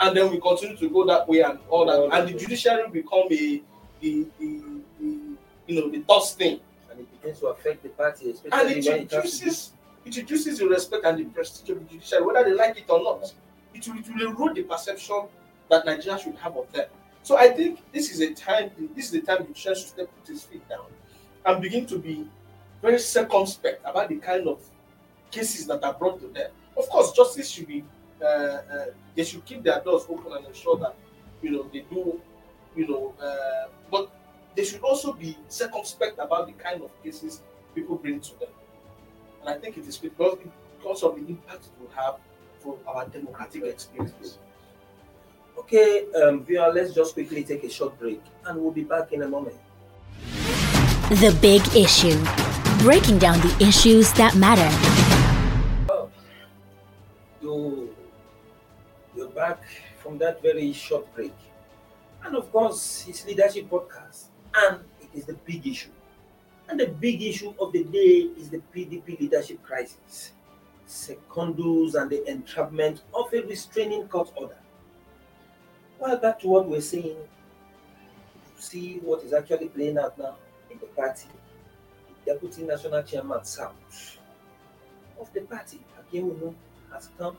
And 0.00 0.16
then 0.16 0.30
we 0.30 0.40
continue 0.40 0.76
to 0.76 0.88
go 0.88 1.04
that 1.06 1.28
way 1.28 1.40
and 1.42 1.58
all 1.68 1.84
that. 1.86 2.18
And 2.18 2.28
the 2.28 2.38
judiciary 2.38 2.84
will 2.84 2.90
become 2.90 3.24
a 3.30 3.62
the, 4.00 4.26
the, 4.38 4.62
the 4.98 5.20
you 5.66 5.80
know 5.80 5.90
the 5.90 6.00
toss 6.00 6.34
thing 6.34 6.58
and 6.90 7.00
it 7.00 7.20
begins 7.20 7.40
to 7.40 7.46
affect 7.48 7.82
the 7.82 7.90
party, 7.90 8.26
and 8.26 8.34
especially 8.34 8.72
it 8.78 8.86
when 8.86 9.00
it 9.02 9.12
reduces 9.12 9.72
it 10.04 10.16
reduces 10.16 10.58
the 10.58 10.66
respect 10.66 11.04
and 11.04 11.18
the 11.18 11.24
prestige 11.24 11.68
of 11.68 11.78
the 11.80 11.84
judiciary, 11.94 12.24
whether 12.24 12.44
they 12.44 12.54
like 12.54 12.78
it 12.78 12.84
or 12.88 13.02
not. 13.02 13.32
It 13.74 13.86
will, 13.86 13.98
it 13.98 14.08
will 14.08 14.32
erode 14.32 14.56
the 14.56 14.62
perception 14.62 15.26
that 15.68 15.84
Nigeria 15.84 16.18
should 16.18 16.34
have 16.36 16.56
of 16.56 16.72
them. 16.72 16.86
So 17.22 17.36
I 17.36 17.48
think 17.48 17.80
this 17.92 18.10
is 18.10 18.20
a 18.20 18.34
time 18.34 18.70
this 18.96 19.06
is 19.06 19.10
the 19.12 19.20
time 19.20 19.38
the 19.38 19.54
judiciary 19.54 19.76
should 19.76 19.96
put 19.96 20.28
his 20.28 20.44
feet 20.44 20.68
down 20.68 20.86
and 21.46 21.62
begin 21.62 21.86
to 21.86 21.98
be 21.98 22.26
very 22.82 22.98
circumspect 22.98 23.82
about 23.84 24.08
the 24.08 24.16
kind 24.16 24.48
of 24.48 24.60
cases 25.30 25.66
that 25.66 25.82
are 25.84 25.94
brought 25.94 26.20
to 26.20 26.28
them. 26.28 26.50
Of 26.76 26.88
course, 26.88 27.12
justice 27.12 27.50
should 27.50 27.66
be 27.68 27.84
uh, 28.22 28.24
uh, 28.24 28.84
they 29.14 29.24
should 29.24 29.44
keep 29.44 29.62
their 29.62 29.80
doors 29.80 30.04
open 30.08 30.32
and 30.32 30.46
ensure 30.46 30.76
that 30.78 30.94
you 31.42 31.50
know 31.50 31.66
they 31.72 31.80
do 31.80 32.20
you 32.76 32.86
know 32.86 33.14
uh, 33.22 33.68
but 33.90 34.10
they 34.56 34.64
should 34.64 34.80
also 34.82 35.12
be 35.12 35.36
circumspect 35.48 36.18
about 36.18 36.46
the 36.46 36.52
kind 36.54 36.82
of 36.82 36.90
cases 37.02 37.40
people 37.74 37.96
bring 37.96 38.20
to 38.20 38.38
them. 38.40 38.48
And 39.40 39.50
I 39.50 39.58
think 39.58 39.78
it 39.78 39.86
is 39.86 39.96
because, 39.96 40.38
because 40.78 41.02
of 41.02 41.14
the 41.14 41.26
impact 41.26 41.66
it 41.66 41.80
will 41.80 41.90
have 41.94 42.16
for 42.58 42.76
our 42.86 43.06
democratic 43.06 43.64
experience. 43.64 44.38
Okay, 45.60 46.06
um, 46.16 46.42
viewer, 46.42 46.72
let's 46.72 46.94
just 46.94 47.12
quickly 47.12 47.44
take 47.44 47.62
a 47.64 47.68
short 47.68 47.98
break 47.98 48.22
and 48.46 48.58
we'll 48.58 48.72
be 48.72 48.82
back 48.82 49.12
in 49.12 49.22
a 49.22 49.28
moment. 49.28 49.56
The 51.20 51.36
Big 51.42 51.60
Issue. 51.76 52.16
Breaking 52.82 53.18
down 53.18 53.38
the 53.40 53.54
issues 53.60 54.10
that 54.14 54.34
matter. 54.36 54.70
You, 57.42 57.94
you're 59.14 59.28
back 59.28 59.62
from 60.02 60.16
that 60.16 60.40
very 60.40 60.72
short 60.72 61.14
break. 61.14 61.36
And 62.24 62.36
of 62.36 62.50
course, 62.50 63.04
it's 63.06 63.26
Leadership 63.26 63.68
Podcast, 63.68 64.28
and 64.54 64.80
it 65.02 65.10
is 65.12 65.26
the 65.26 65.34
big 65.44 65.66
issue. 65.66 65.90
And 66.70 66.80
the 66.80 66.86
big 66.86 67.22
issue 67.22 67.52
of 67.60 67.72
the 67.72 67.84
day 67.84 68.30
is 68.40 68.48
the 68.48 68.62
PDP 68.74 69.20
leadership 69.20 69.62
crisis, 69.62 70.32
secondus, 70.88 71.96
and 72.00 72.08
the 72.08 72.26
entrapment 72.30 73.02
of 73.12 73.32
a 73.34 73.42
restraining 73.42 74.08
court 74.08 74.32
order. 74.36 74.59
Well, 76.00 76.16
back 76.16 76.40
to 76.40 76.48
what 76.48 76.66
we're 76.66 76.80
saying, 76.80 77.18
see 78.56 79.00
what 79.02 79.22
is 79.22 79.34
actually 79.34 79.68
playing 79.68 79.98
out 79.98 80.16
now 80.18 80.36
in 80.70 80.78
the 80.78 80.86
party. 80.86 81.28
The 82.24 82.32
Deputy 82.32 82.62
National 82.62 83.02
Chairman 83.02 83.44
South 83.44 84.18
of 85.20 85.30
the 85.34 85.42
party, 85.42 85.78
Akinwonmi, 86.00 86.54
has 86.90 87.10
come 87.18 87.36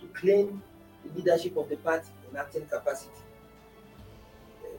to 0.00 0.06
claim 0.08 0.60
the 1.04 1.18
leadership 1.20 1.56
of 1.56 1.68
the 1.68 1.76
party 1.76 2.08
in 2.28 2.36
acting 2.36 2.66
capacity. 2.66 3.12
Uh, 4.64 4.76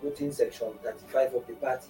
Quoting 0.00 0.32
section 0.32 0.72
35 0.82 1.34
of 1.34 1.46
the 1.46 1.52
party, 1.56 1.88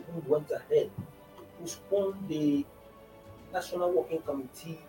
even 0.00 0.28
went 0.28 0.50
ahead 0.50 0.90
to 1.36 1.44
postpone 1.60 2.18
the 2.28 2.66
National 3.52 3.92
Working 3.92 4.22
Committee 4.22 4.80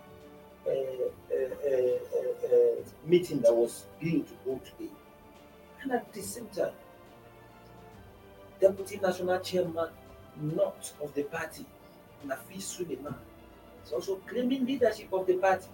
Uh, 0.70 1.10
uh, 1.34 2.46
uh, 2.46 2.84
meeting 3.06 3.40
that 3.42 3.54
was 3.54 3.86
due 4.00 4.22
to 4.22 4.34
go 4.46 4.60
today. 4.64 4.92
And 5.82 5.92
at 5.94 6.14
the 6.14 6.22
same 6.22 6.48
time, 6.48 6.74
Deputy 8.62 9.00
National 9.02 9.40
Chairman, 9.40 9.90
not 10.40 10.94
of 11.02 11.14
the 11.16 11.24
party, 11.24 11.66
Nazif 12.26 12.62
Suleiman, 12.62 13.16
is 13.84 13.92
also 13.94 14.18
claiming 14.28 14.66
leadership 14.66 15.12
of 15.12 15.26
the 15.26 15.36
party 15.36 15.68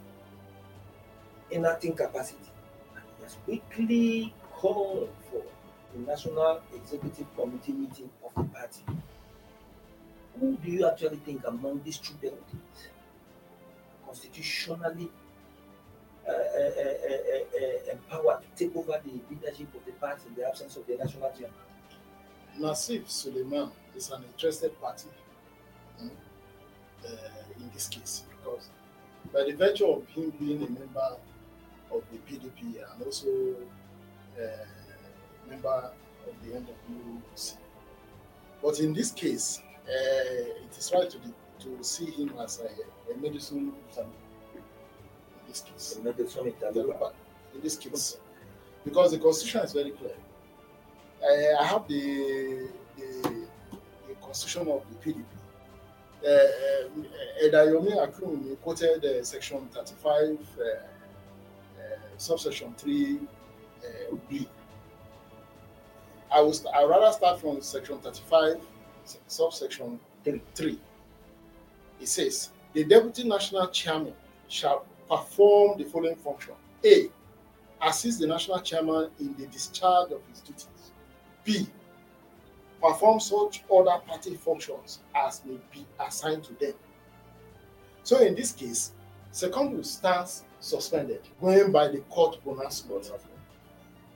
in 1.52 1.66
acting 1.66 1.94
capacity. 1.94 2.52
And 2.96 3.04
he 3.18 3.24
has 3.24 3.36
quickly 3.44 4.34
called 4.54 5.10
for 5.30 5.44
the 5.94 6.00
National 6.06 6.62
Executive 6.74 7.28
Committee 7.36 7.74
meeting 7.74 8.10
of 8.24 8.34
the 8.36 8.50
party. 8.54 8.84
Who 10.40 10.56
do 10.58 10.72
you 10.72 10.88
actually 10.88 11.18
think 11.18 11.42
among 11.46 11.82
these 11.84 11.98
two 11.98 12.14
deputies 12.14 12.90
constitutionally 14.16 15.10
uh, 16.28 16.32
uh, 16.32 16.36
uh, 16.36 17.10
uh, 17.10 17.60
uh, 17.60 17.92
empowered 17.92 18.40
to 18.42 18.66
take 18.66 18.76
over 18.76 19.00
the 19.04 19.12
leadership 19.30 19.68
of 19.76 19.86
the 19.86 19.92
party 19.94 20.22
in 20.28 20.36
the 20.36 20.48
absence 20.48 20.76
of 20.78 20.88
the 20.88 20.96
national 20.96 21.30
chairman? 21.32 21.52
Nazif 22.60 23.10
Suleiman 23.10 23.70
is 23.96 24.10
an 24.12 24.24
interested 24.24 24.80
party 24.82 25.10
mm, 26.02 26.10
uh, 27.06 27.10
in 27.60 27.70
this 27.74 27.88
case 27.90 28.24
because 28.30 28.70
by 29.34 29.44
the 29.44 29.52
virtue 29.52 29.86
of 29.86 30.08
him 30.08 30.32
being 30.40 30.64
a 30.64 30.70
member 30.70 31.18
of 31.92 32.02
the 32.12 32.18
PDP 32.28 32.78
and 32.94 33.04
also 33.04 33.28
a 34.40 35.50
member 35.50 35.92
of 36.28 36.34
the 36.44 36.58
NWC. 36.58 37.58
But 38.64 38.80
in 38.80 38.94
this 38.94 39.12
case, 39.12 39.62
uh, 39.88 39.92
it 39.92 40.78
is 40.78 40.92
right 40.96 41.10
to, 41.10 41.18
the, 41.20 41.34
to 41.60 41.84
see 41.84 42.06
him 42.12 42.34
as 42.40 42.60
a, 42.62 43.12
a 43.14 43.18
medicine 43.18 43.74
in 43.98 44.06
this 45.48 45.62
case. 45.62 46.00
Medicine 46.04 46.54
in 47.54 47.62
this 47.62 47.78
case 47.78 48.18
because 48.84 49.12
the 49.12 49.18
constitution 49.18 49.62
is 49.62 49.74
very 49.74 49.92
clear. 49.92 50.14
Uh, 51.24 51.62
I 51.62 51.66
have 51.66 51.88
the, 51.88 52.70
the 52.98 53.46
the 54.08 54.14
constitution 54.22 54.68
of 54.68 54.84
the 54.90 54.96
PDP. 55.12 55.24
Uh, 56.24 56.30
uh, 56.30 57.44
Edayomi 57.44 57.92
Akinwonmi 57.98 58.60
quoted 58.62 59.04
uh, 59.06 59.24
section 59.24 59.68
35, 59.74 60.40
uh, 60.60 60.64
uh, 60.64 61.98
subsection 62.18 62.74
3 62.78 63.20
uh, 63.20 64.16
B. 64.30 64.48
I 66.32 66.52
st- 66.52 66.74
I 66.76 66.84
rather 66.84 67.12
start 67.12 67.40
from 67.40 67.62
section 67.62 68.00
35, 68.00 68.58
subsection 69.28 70.00
3. 70.56 70.80
3. 71.98 72.04
It 72.04 72.08
says, 72.08 72.50
the 72.74 72.84
deputy 72.84 73.28
national 73.28 73.68
chairman 73.70 74.14
shall 74.48 74.86
perform 75.10 75.78
the 75.78 75.86
following 75.86 76.16
function. 76.16 76.54
A. 76.84 77.10
Assist 77.82 78.20
the 78.20 78.28
national 78.28 78.62
chairman 78.62 79.10
in 79.20 79.36
the 79.38 79.48
discharge 79.48 80.12
of 80.12 80.22
his 80.30 80.42
duties. 80.42 80.92
B. 81.44 81.68
Perform 82.82 83.20
such 83.20 83.64
other 83.74 83.98
party 84.06 84.36
functions 84.36 85.00
as 85.16 85.42
may 85.46 85.58
be 85.72 85.86
assigned 86.06 86.44
to 86.46 86.54
them. 86.54 86.74
So 88.04 88.20
in 88.20 88.36
this 88.36 88.52
case, 88.52 88.92
Secondus 89.32 89.86
stands 89.86 90.44
suspended, 90.60 91.22
going 91.42 91.72
by 91.72 91.88
the 91.88 92.00
court 92.10 92.42
pronouncement. 92.44 93.12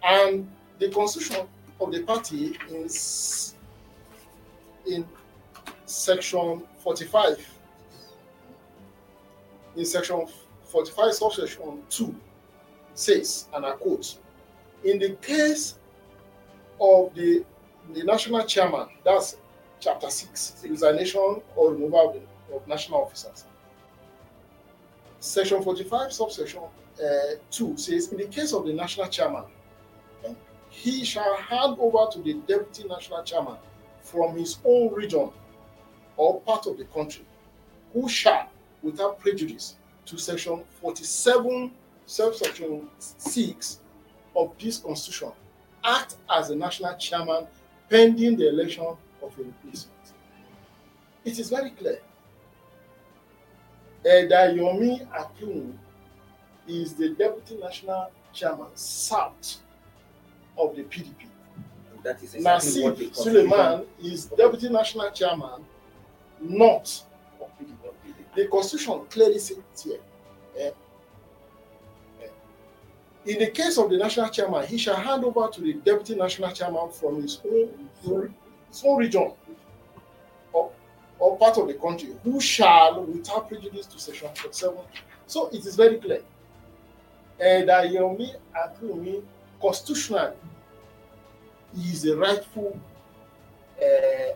And 0.04 0.50
the 0.80 0.90
constitution 0.90 1.48
of 1.80 1.92
the 1.92 2.04
party 2.04 2.58
is 2.70 3.56
in 4.88 5.06
section 5.86 6.64
45. 6.78 7.59
In 9.80 9.86
section 9.86 10.28
45, 10.66 11.14
subsection 11.14 11.82
2 11.90 12.14
says, 12.96 13.48
and 13.54 13.66
I 13.66 13.72
quote, 13.72 14.18
in 14.84 15.00
the 15.00 15.12
case 15.22 15.76
of 16.82 17.16
the, 17.16 17.46
the 17.94 18.04
national 18.04 18.44
chairman, 18.44 18.88
that's 19.06 19.38
chapter 19.80 20.10
6, 20.10 20.66
resignation 20.70 21.42
or 21.56 21.72
removal 21.72 22.22
of, 22.54 22.68
national 22.68 23.04
officers. 23.04 23.46
Section 25.22 25.64
45, 25.64 26.12
subsection 26.12 26.64
uh, 27.02 27.36
2 27.50 27.78
says, 27.78 28.12
in 28.12 28.18
the 28.18 28.28
case 28.28 28.52
of 28.52 28.66
the 28.66 28.74
national 28.74 29.08
chairman, 29.08 29.46
he 30.70 31.06
shall 31.06 31.38
hand 31.38 31.78
over 31.80 32.12
to 32.12 32.20
the 32.20 32.34
deputy 32.34 32.86
national 32.86 33.24
chairman 33.24 33.56
from 34.02 34.36
his 34.36 34.58
own 34.66 34.94
region 34.94 35.30
or 36.18 36.42
part 36.42 36.68
of 36.68 36.78
the 36.78 36.84
country, 36.84 37.24
who 37.94 38.10
shall, 38.10 38.50
without 38.82 39.20
prejudice, 39.20 39.76
to 40.06 40.18
section 40.18 40.64
47, 40.82 41.72
subsection 42.06 42.90
6 42.98 43.80
of 44.36 44.52
this 44.60 44.78
constitution, 44.78 45.32
act 45.84 46.16
as 46.30 46.50
the 46.50 46.56
national 46.56 46.96
chairman 46.98 47.48
pending 47.90 48.36
the 48.38 48.50
election 48.50 48.84
of 48.86 48.98
a 49.40 49.44
replacement. 49.44 49.96
It 51.26 51.38
is 51.40 51.50
very 51.50 51.72
clear. 51.72 52.00
Elder 54.06 54.56
Yomi 54.58 55.06
Akinwu 55.12 55.74
is 56.68 56.94
the 56.94 57.10
deputy 57.10 57.58
national 57.58 58.12
chairman 58.34 58.68
south 58.76 59.58
of 60.58 60.76
the 60.76 60.84
PDP. 60.84 61.26
And 61.94 62.04
that 62.04 62.24
is 62.24 62.36
exactly 62.36 62.84
what 62.84 62.98
the 62.98 63.06
Nazif 63.06 63.16
constitution- 63.16 63.50
Suleiman 63.50 63.86
is 64.02 64.26
deputy 64.26 64.70
national 64.70 65.12
chairman 65.12 65.66
north. 66.40 67.04
The 68.40 68.48
constitution 68.48 69.02
clearly 69.10 69.38
says 69.38 69.58
here. 69.84 70.00
eh, 70.58 70.72
eh, 72.22 72.28
in 73.26 73.40
the 73.40 73.48
case 73.52 73.78
of 73.78 73.90
the 73.90 73.98
national 73.98 74.30
chairman, 74.30 74.66
he 74.66 74.78
shall 74.78 74.96
hand 74.96 75.26
over 75.26 75.50
to 75.50 75.60
the 75.60 75.74
deputy 75.74 76.16
national 76.16 76.50
chairman 76.54 76.90
from 76.90 77.22
his 77.22 77.42
own, 77.46 77.90
his 78.70 78.84
own 78.86 78.98
region 78.98 79.34
or, 80.54 80.72
or 81.20 81.38
part 81.38 81.58
of 81.58 81.68
the 81.68 81.74
country, 81.74 82.16
who 82.24 82.40
shall, 82.40 83.04
without 83.04 83.50
prejudice 83.50 83.86
to 83.88 84.00
section 84.00 84.30
47. 84.34 84.78
So 85.28 85.50
it 85.50 85.66
is 85.66 85.76
very 85.76 85.98
clear. 85.98 86.22
And 87.42 87.68
Yomi 87.68 88.36
Akinwonmi 88.56 89.22
constitutionally 89.62 90.38
is 91.78 92.04
the 92.04 92.16
rightful 92.16 92.80
uh, 93.82 93.86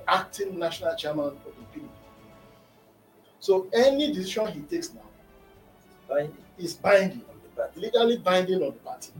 acting 0.09 0.59
national 0.59 0.93
chairman 0.97 1.27
of 1.27 1.37
the 1.45 1.79
PDP. 1.79 1.87
So 3.43 3.67
any 3.73 4.13
decision 4.13 4.47
he 4.53 4.61
takes 4.61 4.93
now 4.93 5.01
Binding 6.07 6.37
is 6.57 6.75
binding, 6.75 7.21
on 7.29 7.35
the 7.43 7.49
party. 7.61 7.79
legally 7.81 8.17
binding 8.17 8.63
on 8.63 8.71
the 8.71 8.79
party. 8.89 9.11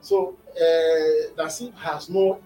So 0.00 0.38
uh, 0.56 1.34
Nazif 1.36 1.74
has 1.74 2.08
no 2.08 2.40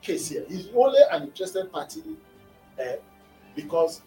case 0.00 0.30
here. 0.30 0.46
He's 0.48 0.70
only 0.74 1.00
an 1.10 1.24
interested 1.24 1.70
party 1.70 2.02
uh, 2.80 2.96
because 3.54 4.00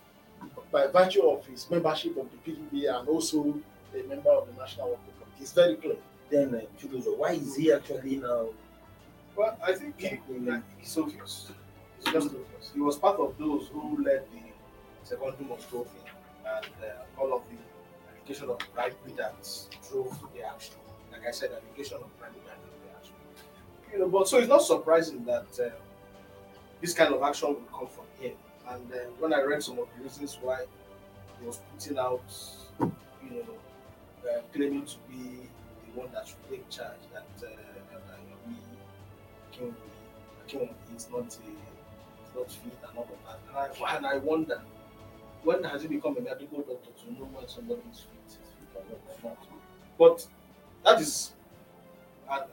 by 0.71 0.87
virtue 0.87 1.21
of 1.21 1.45
his 1.45 1.69
membership 1.69 2.17
of 2.17 2.27
the 2.31 2.37
PDP 2.51 2.91
and 2.91 3.07
also 3.07 3.53
a 3.93 4.01
member 4.07 4.31
of 4.31 4.47
the 4.47 4.59
National 4.59 4.87
Working 4.89 5.13
Committee. 5.19 5.41
It's 5.41 5.53
very 5.53 5.75
clear. 5.75 5.97
Then 6.31 6.55
uh, 6.55 6.61
Chibuzo, 6.81 7.15
why 7.19 7.33
is 7.33 7.55
he 7.55 7.71
actually 7.71 8.15
now? 8.15 8.47
Well, 9.35 9.55
I 9.63 9.73
think 9.73 9.99
he, 9.99 10.19
he's 10.79 10.97
obvious. 10.97 11.51
It's 11.99 12.11
just 12.11 12.27
obvious. 12.29 12.71
He 12.73 12.79
was 12.79 12.97
part 12.97 13.19
of 13.19 13.37
those 13.37 13.67
who 13.67 14.03
led 14.03 14.23
the 14.33 14.44
secondary 15.05 15.45
Moscow 15.45 15.83
thing 15.83 16.01
and 16.45 16.65
uh, 16.83 17.21
all 17.21 17.33
of 17.33 17.43
the 17.49 17.57
allegation 18.11 18.49
of 18.49 18.59
bribery 18.73 19.13
that 19.17 19.35
drove 19.89 20.17
the 20.35 20.43
action. 20.43 20.75
Like 21.11 21.27
I 21.27 21.31
said, 21.31 21.51
allegation 21.51 21.97
of 21.97 22.19
bribery 22.19 22.41
that 22.45 22.57
drove 22.61 22.81
the 22.83 22.97
action. 22.97 23.15
You 23.93 23.99
know, 23.99 24.09
but 24.09 24.27
so 24.27 24.37
it's 24.39 24.49
not 24.49 24.63
surprising 24.63 25.23
that 25.25 25.47
uh, 25.59 25.69
this 26.81 26.93
kind 26.93 27.13
of 27.13 27.21
action 27.23 27.49
will 27.49 27.77
come 27.77 27.87
from 27.87 28.05
him. 28.19 28.33
And 28.67 28.91
uh, 28.91 28.97
when 29.19 29.33
I 29.33 29.41
read 29.43 29.61
some 29.61 29.79
of 29.79 29.87
the 29.95 30.03
reasons 30.03 30.37
why 30.41 30.65
he 31.39 31.45
was 31.45 31.59
putting 31.73 31.97
out, 31.99 32.23
you 32.79 33.29
know, 33.29 34.29
uh, 34.29 34.41
claiming 34.53 34.85
to 34.85 34.95
be 35.09 35.47
the 35.85 35.99
one 35.99 36.09
that 36.13 36.27
should 36.27 36.49
take 36.49 36.67
charge, 36.69 36.97
that 37.13 37.27
uh, 37.43 37.95
uh, 37.95 37.99
we 38.47 38.55
Akinwonmi 39.51 39.75
Akinwonmi 40.47 40.95
is 40.95 41.07
not 41.11 41.37
a, 41.37 42.37
not 42.37 42.51
fit 42.51 42.73
and 42.89 42.97
all 42.97 43.03
of 43.03 43.09
that. 43.25 43.39
And 43.49 43.85
I, 43.85 43.95
and 43.97 44.05
I 44.05 44.17
wonder, 44.17 44.61
when 45.45 45.63
has 45.63 45.83
it 45.83 45.89
become 45.89 46.17
a 46.17 46.21
medical 46.21 46.57
doctor 46.59 46.89
to 46.99 47.13
know 47.13 47.25
when 47.31 47.47
somebody 47.47 47.81
is 47.91 47.99
fit, 47.99 48.37
fit 48.73 48.99
or 49.23 49.29
not. 49.29 49.37
But 49.97 50.27
that 50.83 50.99
is 50.99 51.31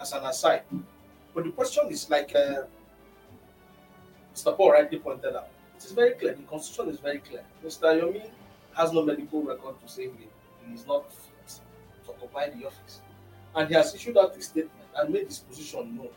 as 0.01 0.13
an 0.13 0.25
aside. 0.25 0.63
But 1.35 1.45
the 1.45 1.51
question 1.51 1.89
is 1.91 2.09
like 2.11 2.35
uh, 2.37 2.65
Mr. 4.35 4.57
Paul 4.57 4.73
rightly 4.73 4.99
pointed 4.99 5.35
out. 5.35 5.49
It 5.77 5.85
is 5.85 5.93
very 5.93 6.13
clear. 6.13 6.35
The 6.35 6.43
constitution 6.43 6.93
is 6.93 7.01
very 7.01 7.19
clear. 7.19 7.43
Mr. 7.65 7.99
Yomi 8.01 8.31
has 8.75 8.93
no 8.93 9.03
medical 9.03 9.43
record 9.43 9.81
to 9.81 9.89
say 9.89 10.05
he, 10.05 10.29
he 10.69 10.75
is 10.75 10.87
not 10.87 11.11
fit 11.13 11.61
to 12.05 12.11
occupy 12.11 12.51
the 12.51 12.67
office. 12.67 13.01
And 13.55 13.69
he 13.69 13.75
has 13.75 13.95
issued 13.95 14.17
out 14.19 14.37
a 14.37 14.43
statement 14.43 14.71
and 14.97 15.13
made 15.13 15.27
his 15.27 15.39
position 15.39 15.97
known 15.97 16.09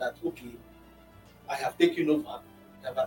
that 0.00 0.16
okay, 0.26 0.52
I 1.48 1.54
have 1.56 1.78
taken 1.78 2.10
over. 2.10 2.40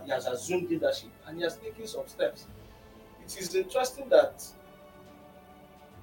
He 0.04 0.10
has 0.10 0.26
assumed 0.26 0.68
leadership 0.70 1.10
and 1.26 1.36
he 1.36 1.44
has 1.44 1.56
taken 1.56 1.86
some 1.86 2.06
steps. 2.08 2.46
It 3.28 3.42
is 3.42 3.54
interesting 3.54 4.08
that 4.08 4.42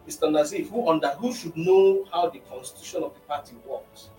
Mr. 0.08 0.30
Nazif, 0.30 0.70
who 0.70 0.88
under 0.88 1.10
who 1.10 1.34
should 1.34 1.58
know 1.58 2.06
how 2.14 2.30
the 2.30 2.38
constitution 2.40 3.02
of 3.02 3.16
the 3.16 3.20
party 3.22 3.56
works, 3.66 4.10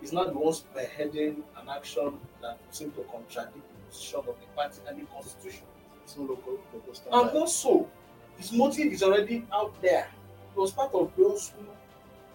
is 0.00 0.12
not 0.12 0.32
the 0.32 0.38
one 0.38 0.52
spearheading 0.52 1.42
an 1.60 1.68
action 1.68 2.16
that 2.40 2.58
seems 2.70 2.94
to 2.94 3.02
contradict 3.10 3.54
the 3.54 3.88
position 3.90 4.20
of 4.20 4.26
the 4.26 4.46
party 4.54 4.78
and 4.88 5.00
the 5.00 5.04
constitution. 5.06 5.64
It's 6.04 6.16
no 6.16 6.24
local, 6.26 6.60
local 6.72 7.20
And 7.20 7.30
also, 7.36 7.88
his 8.36 8.52
motive 8.52 8.92
is 8.92 9.02
already 9.02 9.44
out 9.52 9.74
there. 9.82 10.06
He 10.54 10.60
was 10.60 10.70
part 10.70 10.94
of 10.94 11.10
those 11.16 11.52
who 11.58 11.66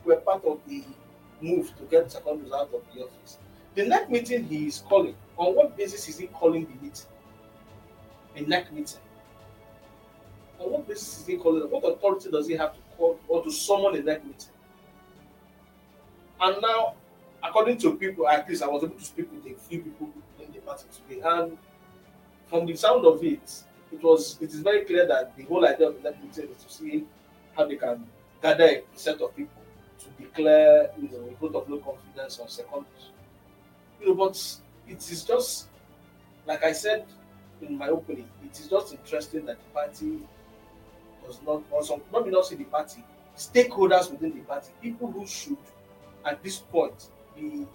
were 0.03 0.17
part 0.17 0.43
of 0.43 0.59
the 0.67 0.83
move 1.39 1.73
to 1.77 1.83
get 1.83 2.07
Secondus 2.07 2.51
out 2.51 2.73
of 2.73 2.81
the 2.93 3.03
office. 3.05 3.37
The 3.75 3.85
next 3.85 4.09
meeting 4.09 4.43
he 4.43 4.67
is 4.67 4.79
calling, 4.79 5.15
on 5.37 5.55
what 5.55 5.77
basis 5.77 6.09
is 6.09 6.17
he 6.17 6.27
calling 6.27 6.65
the 6.65 6.85
meeting? 6.85 7.05
A 8.35 8.41
next 8.41 8.73
meeting. 8.73 8.99
On 10.59 10.71
what 10.71 10.87
basis 10.87 11.19
is 11.19 11.27
he 11.27 11.37
calling? 11.37 11.69
What 11.69 11.83
authority 11.83 12.29
does 12.29 12.47
he 12.47 12.55
have 12.55 12.73
to 12.73 12.79
call 12.97 13.19
or 13.27 13.43
to 13.43 13.51
summon 13.51 13.95
a 13.95 14.01
next 14.01 14.25
meeting? 14.25 14.49
And 16.41 16.57
now, 16.61 16.95
according 17.43 17.77
to 17.79 17.95
people, 17.95 18.27
at 18.27 18.47
least 18.47 18.63
I 18.63 18.67
was 18.67 18.83
able 18.83 18.95
to 18.95 19.03
speak 19.03 19.29
with 19.31 19.45
a 19.45 19.57
few 19.59 19.81
people 19.81 20.09
in 20.39 20.51
the 20.51 20.59
party 20.59 20.85
today, 21.07 21.21
and 21.23 21.57
from 22.47 22.65
the 22.65 22.75
sound 22.75 23.05
of 23.05 23.23
it, 23.23 23.63
it 23.91 24.03
was 24.03 24.37
it 24.41 24.49
is 24.49 24.59
very 24.59 24.85
clear 24.85 25.07
that 25.07 25.35
the 25.35 25.43
whole 25.43 25.65
idea 25.65 25.87
of 25.87 26.01
that 26.03 26.23
meeting 26.23 26.49
is 26.55 26.63
to 26.63 26.71
see 26.71 27.05
how 27.55 27.65
they 27.65 27.75
can 27.75 28.05
gather 28.41 28.65
a 28.65 28.83
set 28.95 29.19
of 29.21 29.35
people 29.35 29.61
to 29.99 30.23
declare 30.23 30.89
you 31.01 31.09
know 31.09 31.29
a 31.29 31.35
vote 31.39 31.55
of 31.55 31.69
no 31.69 31.77
confidence 31.77 32.39
on 32.39 32.47
second. 32.47 32.85
You 34.01 34.07
know, 34.07 34.13
but 34.13 34.57
it 34.87 34.97
is 34.97 35.23
just 35.23 35.67
like 36.45 36.63
I 36.63 36.71
said 36.71 37.05
in 37.61 37.77
my 37.77 37.89
opening, 37.89 38.27
it 38.43 38.59
is 38.59 38.67
just 38.67 38.93
interesting 38.93 39.45
that 39.45 39.57
the 39.57 39.69
party 39.73 40.19
does 41.29 41.39
not 41.45 41.61
or 41.71 41.83
some 41.83 42.01
not 42.11 42.25
be 42.25 42.31
not 42.31 42.45
say 42.45 42.55
the 42.55 42.63
party, 42.65 43.03
stakeholders 43.37 44.11
within 44.11 44.33
the 44.33 44.41
party, 44.41 44.71
people 44.81 45.11
who 45.11 45.25
should 45.27 45.57
at 46.25 46.41
this 46.43 46.57
point 46.57 47.09
be 47.35 47.65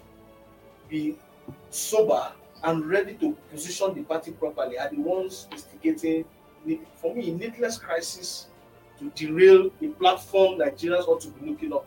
be 0.89 1.15
sober 1.69 2.31
and 2.63 2.85
ready 2.85 3.13
to 3.15 3.31
position 3.51 3.93
the 3.93 4.01
party 4.03 4.31
properly 4.31 4.77
are 4.77 4.89
the 4.89 4.97
ones 4.97 5.47
instigating, 5.51 6.25
for 6.95 7.13
me, 7.15 7.31
needless 7.31 7.77
crisis 7.77 8.47
to 8.99 9.09
derail 9.15 9.69
a 9.81 9.87
platform 9.87 10.59
Nigerians 10.59 11.07
ought 11.07 11.21
to 11.21 11.29
be 11.29 11.49
looking 11.51 11.73
up. 11.73 11.85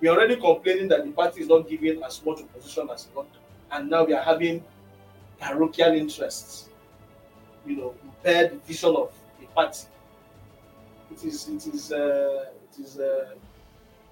We 0.00 0.08
are 0.08 0.16
already 0.16 0.36
complaining 0.36 0.88
that 0.88 1.04
the 1.04 1.12
party 1.12 1.42
is 1.42 1.48
not 1.48 1.68
giving 1.68 2.02
as 2.02 2.24
much 2.24 2.40
opposition 2.40 2.88
as 2.92 3.06
it 3.06 3.16
ought 3.16 3.32
to, 3.32 3.38
and 3.72 3.88
now 3.88 4.04
we 4.04 4.12
are 4.12 4.22
having 4.22 4.62
parochial 5.40 5.92
interests, 5.92 6.68
you 7.66 7.76
know, 7.76 7.94
impair 8.04 8.48
the 8.48 8.56
vision 8.66 8.94
of 8.96 9.12
the 9.40 9.46
party. 9.46 9.86
It 11.16 11.24
is, 11.24 11.48
it 11.48 11.66
is, 11.74 11.92
uh, 11.92 12.44
it 12.70 12.78
is, 12.84 12.98
uh, 12.98 13.34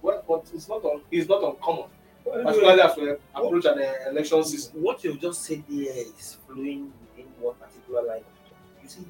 well, 0.00 0.24
but 0.26 0.50
it's 0.54 0.68
not, 0.68 0.82
un, 0.84 1.02
it's 1.10 1.28
not 1.28 1.42
uncommon, 1.44 1.84
particularly 2.24 2.80
as 2.80 2.96
we 2.96 3.10
approach 3.10 3.64
an 3.66 3.78
uh, 3.78 4.10
election 4.10 4.42
season. 4.44 4.82
What 4.82 5.04
you've 5.04 5.20
just 5.20 5.42
said 5.44 5.62
there 5.68 5.92
is 5.94 6.38
flowing 6.46 6.92
within 7.10 7.30
one 7.40 7.56
particular 7.56 8.02
line 8.02 8.20
of 8.20 8.24
thought. 8.48 8.82
You 8.82 8.88
see, 8.88 9.06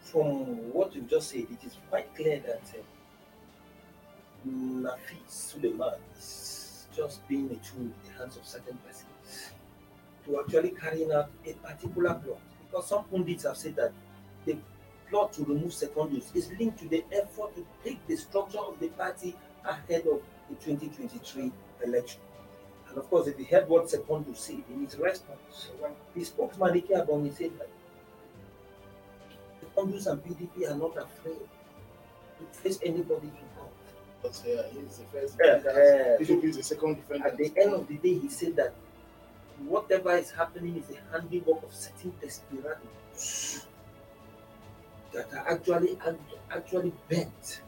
from 0.00 0.72
what 0.72 0.94
you've 0.94 1.08
just 1.08 1.30
said, 1.30 1.40
it 1.50 1.66
is 1.66 1.76
quite 1.90 2.14
clear 2.14 2.40
that 2.40 2.62
uh, 2.74 2.82
Nazif 4.48 5.28
Suleiman 5.28 5.94
is 6.18 6.86
just 6.96 7.26
being 7.28 7.46
a 7.46 7.56
tool 7.66 7.82
in 7.82 7.94
the 8.06 8.18
hands 8.18 8.36
of 8.38 8.46
certain 8.46 8.78
persons 8.86 9.50
to 10.24 10.40
actually 10.40 10.70
carrying 10.70 11.12
out 11.12 11.30
a 11.46 11.52
particular 11.52 12.14
plot. 12.14 12.40
Because 12.70 12.88
some 12.88 13.04
pundits 13.04 13.44
have 13.44 13.56
said 13.58 13.76
that 13.76 13.92
the 14.46 14.56
plot 15.08 15.32
to 15.34 15.44
remove 15.44 15.72
Secondus 15.72 16.34
is 16.34 16.50
linked 16.58 16.78
to 16.78 16.88
the 16.88 17.04
effort 17.12 17.54
to 17.56 17.66
take 17.84 18.04
the 18.06 18.16
structure 18.16 18.58
of 18.58 18.78
the 18.80 18.88
party 18.88 19.34
ahead 19.64 20.06
of 20.06 20.20
the 20.48 20.56
2023 20.56 21.52
election. 21.84 22.20
And 22.88 22.98
of 22.98 23.08
course, 23.10 23.26
if 23.26 23.38
you 23.38 23.44
heard 23.44 23.68
what 23.68 23.86
Secondus 23.88 24.36
said 24.36 24.62
in 24.70 24.84
his 24.84 24.96
response, 24.98 25.70
the 26.14 26.24
spokesman 26.24 26.74
Ike 26.74 26.88
Abonyi 26.88 27.36
said 27.36 27.50
that 27.58 27.68
Secondus 29.62 30.06
and 30.06 30.22
PDP 30.22 30.70
are 30.70 30.76
not 30.76 30.96
afraid 30.96 31.38
to 32.38 32.58
face 32.58 32.78
anybody 32.84 33.28
in 33.28 33.48
court. 33.56 33.70
But 34.22 34.42
uh, 34.46 34.62
he's 34.72 34.98
the 34.98 35.04
first 35.12 35.40
uh, 35.40 36.48
the 36.54 36.62
second 36.62 36.96
defendant. 36.96 37.32
At 37.32 37.36
the 37.36 37.52
end 37.60 37.74
of 37.74 37.86
the 37.88 37.96
day, 37.96 38.18
he 38.18 38.28
said 38.28 38.56
that 38.56 38.74
whatever 39.66 40.16
is 40.16 40.30
happening 40.30 40.76
is 40.76 40.86
the 40.86 40.96
handiwork 41.12 41.62
of 41.62 41.72
certain 41.74 42.12
desperados 42.20 43.66
that 45.14 45.32
are 45.32 45.48
actually 45.48 45.98
actually 46.50 46.92
bent 47.08 47.60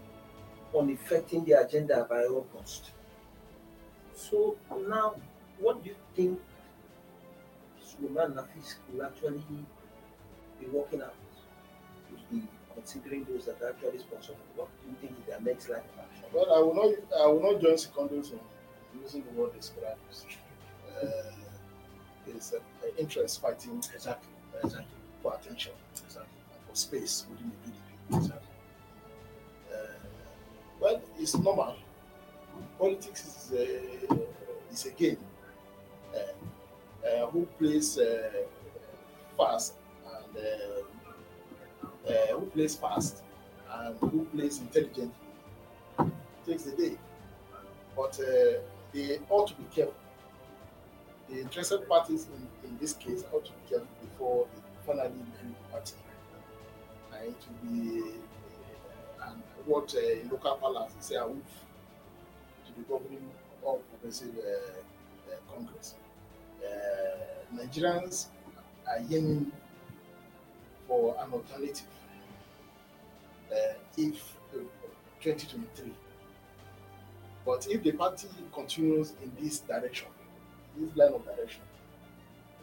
on 0.73 0.91
effecting 0.91 1.45
the 1.45 1.53
agenda 1.53 2.07
by 2.09 2.25
all 2.25 2.47
cost. 2.55 2.91
So 4.15 4.57
now, 4.89 5.15
what 5.59 5.83
do 5.83 5.91
you 5.91 5.97
think 6.15 6.41
Suleiman 7.81 8.33
Nazif 8.35 8.75
will 8.93 9.05
actually 9.05 9.43
be 10.61 10.67
working 10.73 11.03
out 11.03 11.15
with 12.11 12.21
the 12.31 12.47
considering 12.75 13.25
those 13.25 13.47
that 13.47 13.61
are 13.63 13.71
actually 13.71 13.99
sponsor 13.99 14.33
them? 14.33 14.41
What 14.57 14.69
do 14.83 14.91
you 14.91 14.97
think 15.01 15.19
is 15.21 15.27
their 15.27 15.41
next 15.41 15.69
line 15.69 15.81
of 15.81 16.05
action? 16.05 16.25
Well, 16.33 16.53
I 16.55 16.59
will 16.61 16.75
not. 16.75 17.21
I 17.23 17.27
will 17.27 17.53
not 17.53 17.63
join 17.63 17.75
Secondus 17.77 18.33
in 18.33 18.41
using 19.03 19.23
the 19.25 19.41
word 19.41 19.55
describes. 19.55 20.27
Uh, 21.03 21.07
it's 22.27 22.53
an 22.53 22.61
interest 22.99 23.41
fighting 23.41 23.79
Exactly. 23.95 24.29
Exactly. 24.65 24.87
for 25.23 25.35
attention 25.35 25.73
Exactly. 26.05 26.36
And 26.77 26.79
space 26.79 27.27
within 27.31 27.53
the 28.11 28.19
PDP. 28.19 28.33
Uh, 28.33 29.77
well, 30.81 31.01
it's 31.19 31.37
normal. 31.37 31.77
Politics 32.79 33.25
is 33.27 33.53
a, 33.53 34.73
is 34.73 34.87
a 34.87 34.91
game. 34.91 35.19
Uh, 36.15 36.19
uh, 37.07 37.27
who 37.31 37.47
plays 37.59 37.99
uh, 37.99 38.31
fast 39.37 39.75
and 40.15 40.37
uh, 40.37 42.11
uh, 42.11 42.39
who 42.39 42.47
plays 42.47 42.75
fast 42.75 43.23
and 43.73 43.99
who 43.99 44.25
plays 44.35 44.59
intelligently 44.61 45.11
takes 46.47 46.63
the 46.65 46.73
day. 46.73 46.97
But 47.97 48.19
uh, 48.21 48.61
they 48.93 49.19
ought 49.29 49.49
to 49.49 49.55
be 49.55 49.65
careful. 49.75 49.95
The 51.29 51.41
interested 51.41 51.89
parties 51.89 52.29
in, 52.35 52.69
in 52.69 52.79
this 52.79 52.93
case 52.93 53.25
ought 53.33 53.45
to 53.45 53.53
be 53.53 53.69
careful 53.69 53.89
before 54.01 54.47
they 54.55 54.66
and 59.87 59.97
uh, 60.05 60.21
in 60.21 60.29
local 60.29 60.57
palace 60.57 60.93
they 60.95 61.15
say 61.15 61.15
a 61.17 61.27
wolf 61.27 61.65
to 62.67 62.73
the 62.77 62.83
governing 62.89 63.31
of 63.67 63.79
progressive 63.91 64.35
uh, 64.39 65.31
uh, 65.31 65.55
Congress. 65.55 65.95
Uh, 66.63 67.57
Nigerians 67.57 68.27
are 68.89 69.01
yearning 69.09 69.51
for 70.87 71.17
an 71.21 71.33
alternative 71.33 71.87
uh, 73.53 73.75
if 73.97 74.37
uh, 74.55 74.59
2023. 75.21 75.93
But 77.45 77.67
if 77.71 77.83
the 77.83 77.93
party 77.93 78.29
continues 78.53 79.13
in 79.23 79.31
this 79.41 79.61
direction, 79.61 80.09
this 80.77 80.97
line 80.97 81.13
of 81.13 81.25
direction, 81.25 81.63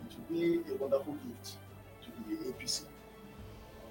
it 0.10 0.16
will 0.18 0.62
be 0.62 0.72
a 0.72 0.76
wonderful 0.76 1.14
gift 1.14 1.56
to 2.04 2.10
the 2.30 2.52
APC. 2.52 2.84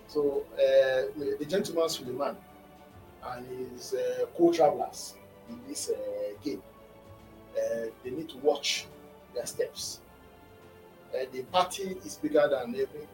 So 0.07 0.45
uh, 0.55 1.39
the 1.39 1.47
gentleman 1.49 1.89
Suleiman 1.89 2.37
and 3.25 3.47
his 3.73 3.95
uh, 3.95 4.27
co-travelers 4.37 5.15
in 5.49 5.61
this 5.69 5.91
uh, 5.91 6.33
game, 6.43 6.63
uh, 7.57 7.87
they 8.03 8.11
need 8.11 8.29
to 8.29 8.39
watch 8.39 8.87
their 9.35 9.47
steps. 9.47 10.01
Uh, 11.15 11.25
the 11.33 11.43
party 11.45 11.97
is 12.05 12.17
bigger 12.17 12.49
than 12.49 12.75
every 12.75 13.07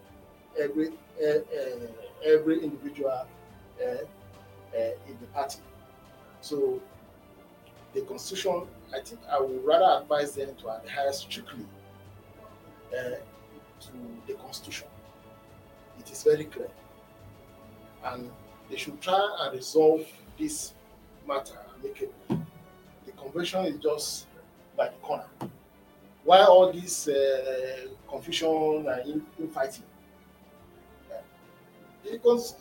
every 0.59 0.89
uh, 1.23 1.39
uh, 1.39 1.87
every 2.25 2.63
individual 2.63 3.11
uh, 3.11 3.85
uh, 3.85 4.79
in 5.07 5.17
the 5.21 5.27
party. 5.35 5.59
So 6.41 6.81
the 7.95 8.03
constitution, 8.03 8.63
I 8.95 9.01
think 9.01 9.21
I 9.31 9.41
would 9.41 9.65
rather 9.65 10.03
advise 10.03 10.35
them 10.35 10.55
to 10.63 10.69
adhere 10.77 11.13
strictly 11.13 11.67
to 13.81 13.93
the 14.27 14.35
constitution. 14.35 14.89
It 15.99 16.11
is 16.11 16.23
very 16.23 16.45
clear, 16.45 16.71
and 18.05 18.31
they 18.71 18.77
should 18.77 19.01
try 19.01 19.37
and 19.41 19.57
resolve 19.57 20.07
this 20.39 20.75
matter 21.27 21.59
amicably. 21.79 22.13
The 23.07 23.13
convention 23.13 23.65
is 23.67 23.77
just 23.81 24.27
by 24.77 24.89
the 24.89 24.97
corner. 25.03 25.25
Why 26.25 26.45
all 26.45 26.73
this 26.73 27.09
uh, 27.09 27.89
confusion 28.09 28.87
and 28.89 29.09
in- 29.09 29.27
infighting? 29.39 29.85
Uh, 31.11 31.17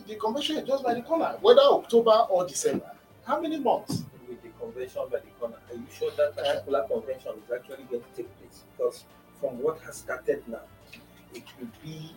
the, 0.08 0.16
convention 0.16 0.58
is 0.58 0.68
just 0.68 0.84
by 0.84 0.94
the 0.94 1.02
corner, 1.02 1.38
whether 1.42 1.62
October 1.62 2.26
or 2.30 2.48
December. 2.48 2.92
How 3.26 3.42
many 3.42 3.60
months? 3.60 4.04
With 4.28 4.42
the 4.42 4.50
convention 4.60 5.04
by 5.12 5.20
the 5.20 5.32
corner, 5.40 5.58
are 5.70 5.76
you 5.76 5.86
sure 5.98 6.12
that 6.18 6.36
particular 6.36 6.86
convention 6.88 7.32
is 7.46 7.52
actually 7.54 7.84
going 7.90 8.04
to 8.04 8.10
take 8.16 8.40
place? 8.40 8.64
Because 8.76 9.06
from 9.40 9.62
what 9.62 9.80
has 9.82 9.98
started 9.98 10.44
now, 10.48 10.62
it 11.34 11.44
will 11.60 11.70
be 11.84 12.14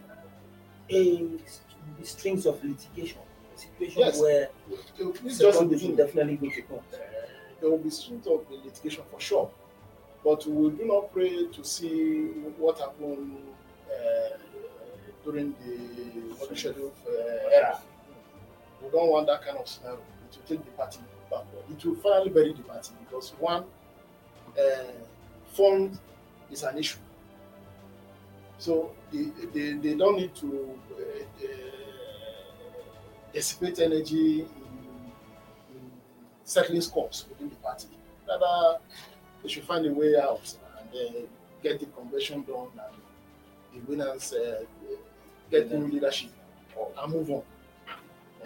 a 0.88 1.38
st- 1.46 2.06
strings 2.06 2.46
of 2.46 2.62
litigation, 2.64 3.20
situation 3.60 4.00
Yes. 4.00 4.20
where 4.20 4.48
It's 5.24 5.38
just 5.38 5.58
Secondus 5.58 5.82
will 5.86 5.96
definitely 5.96 6.36
go 6.36 6.48
to 6.50 6.62
court. 6.62 6.82
Uh, 6.92 6.98
there 7.60 7.70
will 7.70 7.78
be 7.78 7.90
strength 7.90 8.26
of 8.26 8.40
litigation 8.50 9.04
for 9.10 9.20
sure. 9.20 9.50
But 10.24 10.46
we 10.46 10.70
do 10.70 10.84
not 10.84 11.12
pray 11.12 11.46
to 11.56 11.64
see 11.64 12.26
what 12.58 12.78
happened 12.78 13.36
uh, 13.90 14.36
during 15.24 15.54
the 15.64 16.46
unscheduled 16.48 16.92
uh, 17.08 17.56
era. 17.58 17.80
We 18.82 18.90
don't 18.90 19.10
want 19.10 19.26
that 19.28 19.42
kind 19.44 19.58
of 19.58 19.68
scenario. 19.68 19.98
It 19.98 20.36
will 20.36 20.48
take 20.56 20.64
the 20.64 20.70
party 20.72 21.00
backward. 21.30 21.64
It 21.70 21.84
will 21.84 21.96
finally 21.96 22.30
bury 22.30 22.52
the 22.52 22.62
party 22.62 22.92
because 23.04 23.30
one, 23.38 23.64
uh, 24.58 24.92
fund 25.52 25.98
is 26.50 26.62
an 26.62 26.78
issue. 26.78 26.98
So 28.58 28.92
they, 29.12 29.24
they, 29.54 29.72
they 29.74 29.94
don't 29.94 30.16
need 30.16 30.34
to 30.36 30.78
uh, 30.92 30.96
uh, 31.44 31.46
dissipate 33.32 33.78
energy 33.80 34.40
in, 34.40 34.46
in 35.70 35.90
settling 36.44 36.80
scores 36.80 37.26
within 37.28 37.48
the 37.50 37.56
party. 37.56 37.88
Rather, 38.28 38.78
they 39.42 39.48
should 39.48 39.64
find 39.64 39.86
a 39.86 39.92
way 39.92 40.16
out 40.16 40.54
and 40.78 40.88
uh, 40.94 41.20
get 41.62 41.80
the 41.80 41.86
convention 41.86 42.42
done 42.42 42.68
and 42.74 43.82
the 43.82 43.90
winners 43.90 44.32
uh, 44.32 44.62
get 45.50 45.70
new 45.70 45.86
leadership 45.86 46.30
and 47.02 47.12
move 47.12 47.30
on. 47.30 47.42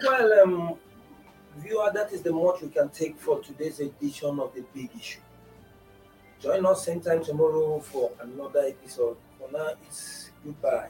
Well, 0.03 0.43
um, 0.43 0.75
viewer, 1.57 1.91
that 1.93 2.11
is 2.11 2.21
the 2.21 2.31
much 2.31 2.61
we 2.61 2.69
can 2.69 2.89
take 2.89 3.17
for 3.17 3.39
today's 3.41 3.79
edition 3.79 4.39
of 4.39 4.53
the 4.53 4.63
Big 4.73 4.89
Issue. 4.97 5.19
Join 6.41 6.65
us 6.65 6.85
same 6.85 6.99
time 6.99 7.23
tomorrow 7.23 7.79
for 7.79 8.11
another 8.19 8.59
episode. 8.67 9.17
For 9.39 9.49
now, 9.51 9.71
it's 9.87 10.31
goodbye. 10.43 10.89